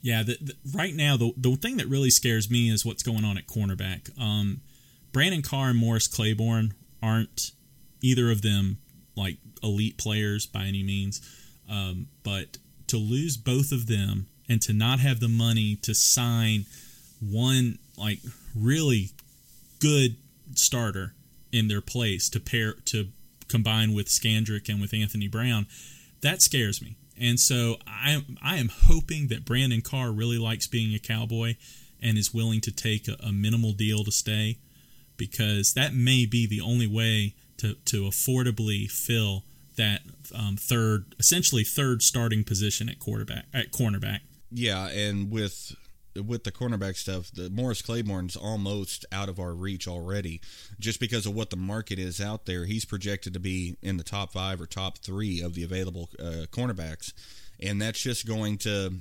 Yeah, 0.00 0.22
the, 0.22 0.38
the, 0.40 0.54
right 0.74 0.94
now 0.94 1.16
the 1.16 1.32
the 1.36 1.54
thing 1.56 1.76
that 1.76 1.86
really 1.86 2.10
scares 2.10 2.50
me 2.50 2.70
is 2.70 2.84
what's 2.84 3.02
going 3.04 3.24
on 3.24 3.38
at 3.38 3.46
cornerback. 3.46 4.10
Um, 4.20 4.62
Brandon 5.12 5.42
Carr 5.42 5.70
and 5.70 5.78
Morris 5.78 6.08
Claiborne 6.08 6.74
aren't 7.02 7.52
either 8.00 8.30
of 8.30 8.42
them 8.42 8.78
like 9.14 9.36
elite 9.62 9.98
players 9.98 10.46
by 10.46 10.64
any 10.64 10.82
means, 10.82 11.20
um, 11.70 12.08
but 12.24 12.58
to 12.88 12.96
lose 12.96 13.36
both 13.36 13.70
of 13.72 13.86
them 13.86 14.26
and 14.48 14.60
to 14.62 14.72
not 14.72 14.98
have 14.98 15.20
the 15.20 15.28
money 15.28 15.76
to 15.82 15.94
sign 15.94 16.64
one 17.20 17.78
like 17.96 18.18
really 18.56 19.10
good 19.80 20.16
starter 20.54 21.14
in 21.52 21.68
their 21.68 21.80
place 21.80 22.28
to 22.30 22.40
pair 22.40 22.74
to 22.86 23.08
combine 23.48 23.92
with 23.92 24.08
Scandrick 24.08 24.68
and 24.68 24.80
with 24.80 24.94
Anthony 24.94 25.28
Brown, 25.28 25.66
that 26.22 26.42
scares 26.42 26.80
me. 26.80 26.96
And 27.20 27.38
so 27.38 27.76
I 27.86 28.24
I 28.42 28.56
am 28.56 28.70
hoping 28.72 29.28
that 29.28 29.44
Brandon 29.44 29.82
Carr 29.82 30.10
really 30.10 30.38
likes 30.38 30.66
being 30.66 30.94
a 30.94 30.98
cowboy 30.98 31.56
and 32.02 32.18
is 32.18 32.34
willing 32.34 32.60
to 32.62 32.72
take 32.72 33.06
a, 33.06 33.16
a 33.20 33.32
minimal 33.32 33.72
deal 33.72 34.02
to 34.04 34.10
stay 34.10 34.58
because 35.16 35.74
that 35.74 35.94
may 35.94 36.26
be 36.26 36.46
the 36.46 36.60
only 36.60 36.86
way 36.86 37.34
to, 37.58 37.74
to 37.84 38.02
affordably 38.04 38.90
fill 38.90 39.44
that 39.76 40.00
um, 40.34 40.56
third 40.56 41.14
essentially 41.18 41.64
third 41.64 42.02
starting 42.02 42.44
position 42.44 42.88
at 42.88 42.98
quarterback 42.98 43.44
at 43.54 43.70
cornerback. 43.70 44.20
Yeah, 44.50 44.88
and 44.88 45.30
with 45.30 45.74
with 46.14 46.44
the 46.44 46.52
cornerback 46.52 46.96
stuff, 46.96 47.30
the 47.32 47.50
Morris 47.50 47.82
Claiborne's 47.82 48.36
almost 48.36 49.04
out 49.12 49.28
of 49.28 49.38
our 49.38 49.54
reach 49.54 49.88
already, 49.88 50.40
just 50.78 51.00
because 51.00 51.26
of 51.26 51.34
what 51.34 51.50
the 51.50 51.56
market 51.56 51.98
is 51.98 52.20
out 52.20 52.46
there. 52.46 52.64
He's 52.64 52.84
projected 52.84 53.32
to 53.34 53.40
be 53.40 53.76
in 53.82 53.96
the 53.96 54.04
top 54.04 54.32
five 54.32 54.60
or 54.60 54.66
top 54.66 54.98
three 54.98 55.40
of 55.40 55.54
the 55.54 55.64
available 55.64 56.10
uh, 56.18 56.46
cornerbacks, 56.50 57.12
and 57.62 57.80
that's 57.80 58.00
just 58.00 58.26
going 58.26 58.58
to 58.58 58.92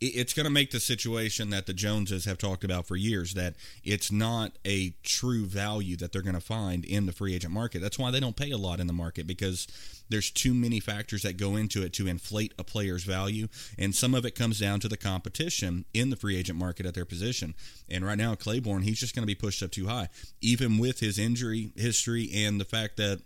it's 0.00 0.32
going 0.32 0.44
to 0.44 0.50
make 0.50 0.70
the 0.70 0.80
situation 0.80 1.50
that 1.50 1.66
the 1.66 1.74
Joneses 1.74 2.24
have 2.24 2.38
talked 2.38 2.64
about 2.64 2.86
for 2.86 2.96
years 2.96 3.34
that 3.34 3.54
it's 3.84 4.10
not 4.10 4.52
a 4.66 4.94
true 5.02 5.44
value 5.44 5.96
that 5.96 6.12
they're 6.12 6.22
going 6.22 6.34
to 6.34 6.40
find 6.40 6.84
in 6.84 7.06
the 7.06 7.12
free 7.12 7.34
agent 7.34 7.52
market. 7.52 7.80
That's 7.80 7.98
why 7.98 8.10
they 8.10 8.18
don't 8.18 8.36
pay 8.36 8.50
a 8.50 8.56
lot 8.56 8.80
in 8.80 8.86
the 8.86 8.92
market 8.92 9.26
because 9.26 9.68
there's 10.08 10.30
too 10.30 10.54
many 10.54 10.80
factors 10.80 11.22
that 11.22 11.36
go 11.36 11.56
into 11.56 11.82
it 11.82 11.92
to 11.94 12.06
inflate 12.06 12.54
a 12.58 12.64
player's 12.64 13.04
value, 13.04 13.48
and 13.78 13.94
some 13.94 14.14
of 14.14 14.24
it 14.24 14.34
comes 14.34 14.58
down 14.58 14.80
to 14.80 14.88
the 14.88 14.96
competition 14.96 15.84
in 15.92 16.10
the 16.10 16.16
free 16.16 16.36
agent 16.36 16.58
market 16.58 16.86
at 16.86 16.94
their 16.94 17.04
position. 17.04 17.54
And 17.88 18.04
right 18.04 18.18
now, 18.18 18.34
Claiborne, 18.34 18.82
he's 18.82 19.00
just 19.00 19.14
going 19.14 19.24
to 19.24 19.26
be 19.26 19.34
pushed 19.34 19.62
up 19.62 19.72
too 19.72 19.88
high, 19.88 20.08
even 20.40 20.78
with 20.78 21.00
his 21.00 21.18
injury 21.18 21.72
history 21.76 22.30
and 22.34 22.60
the 22.60 22.64
fact 22.64 22.96
that 22.96 23.20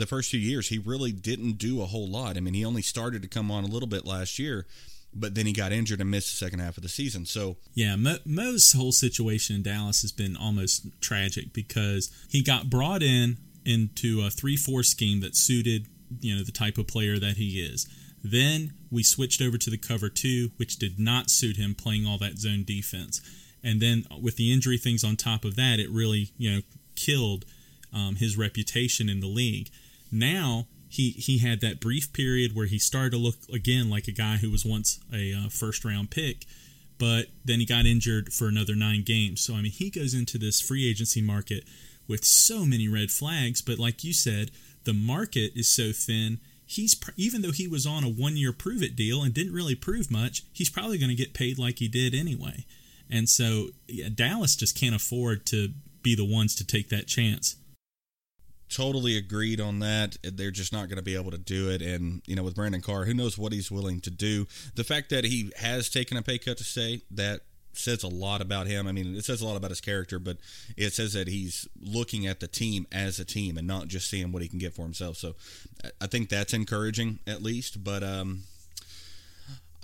the 0.00 0.06
first 0.06 0.30
few 0.30 0.40
years 0.40 0.68
he 0.68 0.78
really 0.78 1.12
didn't 1.12 1.52
do 1.52 1.80
a 1.82 1.86
whole 1.86 2.08
lot. 2.08 2.36
I 2.36 2.40
mean, 2.40 2.54
he 2.54 2.64
only 2.64 2.82
started 2.82 3.22
to 3.22 3.28
come 3.28 3.50
on 3.50 3.62
a 3.62 3.68
little 3.68 3.88
bit 3.88 4.04
last 4.04 4.38
year, 4.38 4.66
but 5.14 5.34
then 5.34 5.46
he 5.46 5.52
got 5.52 5.72
injured 5.72 6.00
and 6.00 6.10
missed 6.10 6.30
the 6.30 6.44
second 6.44 6.58
half 6.58 6.76
of 6.76 6.82
the 6.82 6.88
season. 6.88 7.26
So 7.26 7.56
yeah, 7.74 7.96
Mo, 7.96 8.16
Mo's 8.24 8.72
whole 8.72 8.92
situation 8.92 9.56
in 9.56 9.62
Dallas 9.62 10.02
has 10.02 10.12
been 10.12 10.36
almost 10.36 10.86
tragic 11.00 11.52
because 11.52 12.10
he 12.28 12.42
got 12.42 12.70
brought 12.70 13.02
in 13.02 13.38
into 13.64 14.22
a 14.22 14.30
three-four 14.30 14.82
scheme 14.82 15.20
that 15.20 15.36
suited 15.36 15.86
you 16.20 16.34
know 16.34 16.42
the 16.42 16.52
type 16.52 16.78
of 16.78 16.88
player 16.88 17.18
that 17.18 17.36
he 17.36 17.60
is. 17.60 17.88
Then 18.22 18.72
we 18.90 19.02
switched 19.02 19.40
over 19.40 19.56
to 19.56 19.70
the 19.70 19.78
cover 19.78 20.08
two, 20.08 20.50
which 20.56 20.76
did 20.76 20.98
not 20.98 21.30
suit 21.30 21.56
him 21.56 21.74
playing 21.74 22.06
all 22.06 22.18
that 22.18 22.38
zone 22.38 22.64
defense. 22.64 23.20
And 23.62 23.80
then 23.80 24.04
with 24.20 24.36
the 24.36 24.52
injury 24.52 24.78
things 24.78 25.04
on 25.04 25.16
top 25.16 25.44
of 25.44 25.56
that, 25.56 25.78
it 25.78 25.90
really 25.90 26.32
you 26.36 26.50
know 26.50 26.60
killed 26.96 27.44
um, 27.92 28.16
his 28.16 28.36
reputation 28.36 29.08
in 29.08 29.20
the 29.20 29.26
league. 29.26 29.70
Now 30.10 30.66
he 30.88 31.10
he 31.10 31.38
had 31.38 31.60
that 31.60 31.80
brief 31.80 32.12
period 32.12 32.54
where 32.54 32.66
he 32.66 32.78
started 32.78 33.10
to 33.10 33.16
look 33.16 33.36
again 33.52 33.88
like 33.88 34.08
a 34.08 34.12
guy 34.12 34.36
who 34.36 34.50
was 34.50 34.64
once 34.64 34.98
a 35.12 35.32
uh, 35.32 35.48
first 35.48 35.84
round 35.84 36.10
pick, 36.10 36.46
but 36.98 37.26
then 37.44 37.60
he 37.60 37.66
got 37.66 37.86
injured 37.86 38.32
for 38.32 38.48
another 38.48 38.74
nine 38.74 39.02
games. 39.02 39.40
So 39.40 39.54
I 39.54 39.62
mean 39.62 39.72
he 39.72 39.88
goes 39.88 40.14
into 40.14 40.36
this 40.36 40.60
free 40.60 40.88
agency 40.88 41.22
market 41.22 41.64
with 42.08 42.24
so 42.24 42.66
many 42.66 42.88
red 42.88 43.10
flags. 43.10 43.62
But 43.62 43.78
like 43.78 44.02
you 44.02 44.12
said, 44.12 44.50
the 44.82 44.92
market 44.92 45.52
is 45.54 45.68
so 45.68 45.92
thin. 45.92 46.40
He's 46.66 47.00
even 47.16 47.42
though 47.42 47.52
he 47.52 47.68
was 47.68 47.86
on 47.86 48.02
a 48.02 48.08
one 48.08 48.36
year 48.36 48.52
prove 48.52 48.82
it 48.82 48.96
deal 48.96 49.22
and 49.22 49.32
didn't 49.32 49.54
really 49.54 49.76
prove 49.76 50.10
much, 50.10 50.42
he's 50.52 50.70
probably 50.70 50.98
going 50.98 51.10
to 51.10 51.16
get 51.16 51.34
paid 51.34 51.58
like 51.58 51.78
he 51.78 51.88
did 51.88 52.14
anyway. 52.14 52.66
And 53.08 53.28
so 53.28 53.68
yeah, 53.86 54.08
Dallas 54.12 54.56
just 54.56 54.78
can't 54.78 54.94
afford 54.94 55.46
to 55.46 55.68
be 56.02 56.16
the 56.16 56.24
ones 56.24 56.54
to 56.56 56.66
take 56.66 56.88
that 56.88 57.06
chance. 57.06 57.56
Totally 58.70 59.16
agreed 59.16 59.60
on 59.60 59.80
that. 59.80 60.16
They're 60.22 60.52
just 60.52 60.72
not 60.72 60.88
going 60.88 60.96
to 60.96 61.02
be 61.02 61.16
able 61.16 61.32
to 61.32 61.38
do 61.38 61.70
it. 61.70 61.82
And, 61.82 62.22
you 62.26 62.36
know, 62.36 62.44
with 62.44 62.54
Brandon 62.54 62.80
Carr, 62.80 63.04
who 63.04 63.14
knows 63.14 63.36
what 63.36 63.52
he's 63.52 63.70
willing 63.70 64.00
to 64.02 64.10
do. 64.10 64.46
The 64.76 64.84
fact 64.84 65.10
that 65.10 65.24
he 65.24 65.50
has 65.56 65.90
taken 65.90 66.16
a 66.16 66.22
pay 66.22 66.38
cut 66.38 66.58
to 66.58 66.64
stay, 66.64 67.02
that 67.10 67.40
says 67.72 68.02
a 68.02 68.08
lot 68.08 68.40
about 68.40 68.66
him. 68.66 68.86
I 68.86 68.92
mean, 68.92 69.14
it 69.16 69.24
says 69.24 69.40
a 69.40 69.46
lot 69.46 69.56
about 69.56 69.70
his 69.70 69.80
character, 69.80 70.18
but 70.18 70.38
it 70.76 70.92
says 70.92 71.12
that 71.14 71.28
he's 71.28 71.68
looking 71.80 72.26
at 72.26 72.40
the 72.40 72.48
team 72.48 72.86
as 72.92 73.18
a 73.18 73.24
team 73.24 73.56
and 73.56 73.66
not 73.66 73.88
just 73.88 74.08
seeing 74.08 74.32
what 74.32 74.42
he 74.42 74.48
can 74.48 74.58
get 74.58 74.74
for 74.74 74.82
himself. 74.82 75.16
So 75.16 75.34
I 76.00 76.06
think 76.06 76.28
that's 76.28 76.54
encouraging, 76.54 77.20
at 77.26 77.42
least. 77.42 77.82
But 77.82 78.02
um, 78.02 78.42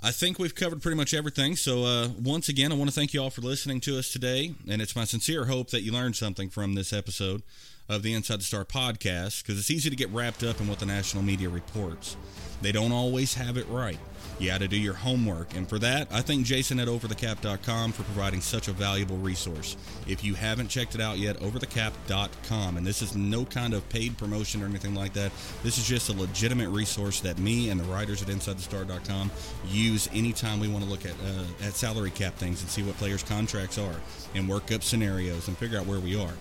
I 0.07 0.11
think 0.11 0.39
we've 0.39 0.55
covered 0.55 0.81
pretty 0.81 0.95
much 0.95 1.13
everything. 1.13 1.57
So 1.57 1.83
uh, 1.83 2.07
once 2.23 2.47
again, 2.47 2.71
I 2.71 2.75
want 2.75 2.89
to 2.89 2.95
thank 2.95 3.13
you 3.13 3.21
all 3.21 3.29
for 3.29 3.41
listening 3.41 3.81
to 3.81 3.99
us 3.99 4.09
today. 4.09 4.53
And 4.69 4.81
it's 4.81 4.95
my 4.95 5.03
sincere 5.03 5.43
hope 5.43 5.71
that 5.71 5.81
you 5.81 5.91
learned 5.91 6.15
something 6.15 6.49
from 6.49 6.75
this 6.75 6.93
episode 6.93 7.41
of 7.89 8.03
the 8.03 8.13
Inside 8.13 8.39
the 8.39 8.45
Star 8.45 8.63
podcast 8.63 9.43
because 9.43 9.59
it's 9.59 9.69
easy 9.69 9.89
to 9.89 9.97
get 9.97 10.09
wrapped 10.11 10.45
up 10.45 10.61
in 10.61 10.69
what 10.69 10.79
the 10.79 10.85
national 10.85 11.23
media 11.23 11.49
reports. 11.49 12.15
They 12.61 12.71
don't 12.71 12.93
always 12.93 13.33
have 13.33 13.57
it 13.57 13.67
right 13.67 13.99
you 14.39 14.47
got 14.47 14.59
to 14.59 14.67
do 14.67 14.77
your 14.77 14.93
homework. 14.93 15.55
And 15.55 15.67
for 15.67 15.79
that, 15.79 16.07
I 16.11 16.21
thank 16.21 16.45
Jason 16.45 16.79
at 16.79 16.87
overthecap.com 16.87 17.91
for 17.91 18.03
providing 18.03 18.41
such 18.41 18.67
a 18.67 18.71
valuable 18.71 19.17
resource. 19.17 19.77
If 20.07 20.23
you 20.23 20.35
haven't 20.35 20.67
checked 20.67 20.95
it 20.95 21.01
out 21.01 21.17
yet, 21.17 21.39
overthecap.com. 21.39 22.77
And 22.77 22.85
this 22.85 23.01
is 23.01 23.15
no 23.15 23.45
kind 23.45 23.73
of 23.73 23.87
paid 23.89 24.17
promotion 24.17 24.61
or 24.61 24.65
anything 24.65 24.93
like 24.93 25.13
that. 25.13 25.31
This 25.63 25.77
is 25.77 25.87
just 25.87 26.09
a 26.09 26.13
legitimate 26.13 26.69
resource 26.69 27.19
that 27.21 27.39
me 27.39 27.69
and 27.69 27.79
the 27.79 27.85
writers 27.85 28.21
at 28.21 28.27
InsideTheStar.com 28.27 29.31
use 29.67 30.09
anytime 30.13 30.59
we 30.59 30.67
want 30.67 30.83
to 30.83 30.89
look 30.89 31.05
at 31.05 31.13
uh, 31.13 31.65
at 31.65 31.73
salary 31.73 32.11
cap 32.11 32.35
things 32.35 32.61
and 32.61 32.69
see 32.69 32.83
what 32.83 32.95
players' 32.97 33.23
contracts 33.23 33.77
are 33.77 33.95
and 34.35 34.47
work 34.47 34.71
up 34.71 34.83
scenarios 34.83 35.47
and 35.47 35.57
figure 35.57 35.79
out 35.79 35.85
where 35.85 35.99
we 35.99 36.19
are. 36.19 36.33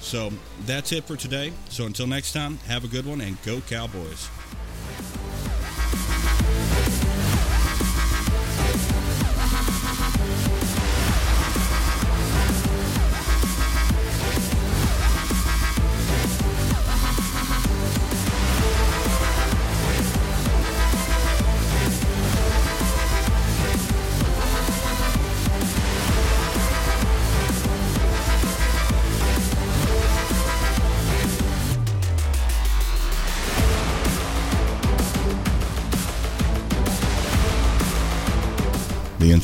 So 0.00 0.30
that's 0.66 0.92
it 0.92 1.04
for 1.04 1.16
today. 1.16 1.52
So 1.68 1.86
until 1.86 2.06
next 2.06 2.32
time, 2.32 2.58
have 2.66 2.84
a 2.84 2.88
good 2.88 3.06
one 3.06 3.20
and 3.20 3.40
go 3.42 3.60
Cowboys. 3.62 4.28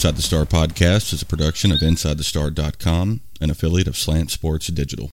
Inside 0.02 0.16
the 0.16 0.22
Star 0.22 0.44
podcast 0.46 1.12
is 1.12 1.22
a 1.22 1.26
production 1.26 1.70
of 1.70 1.78
InsideTheStar.com, 1.78 3.20
an 3.40 3.50
affiliate 3.50 3.86
of 3.86 3.96
Slant 3.96 4.32
Sports 4.32 4.66
Digital. 4.66 5.10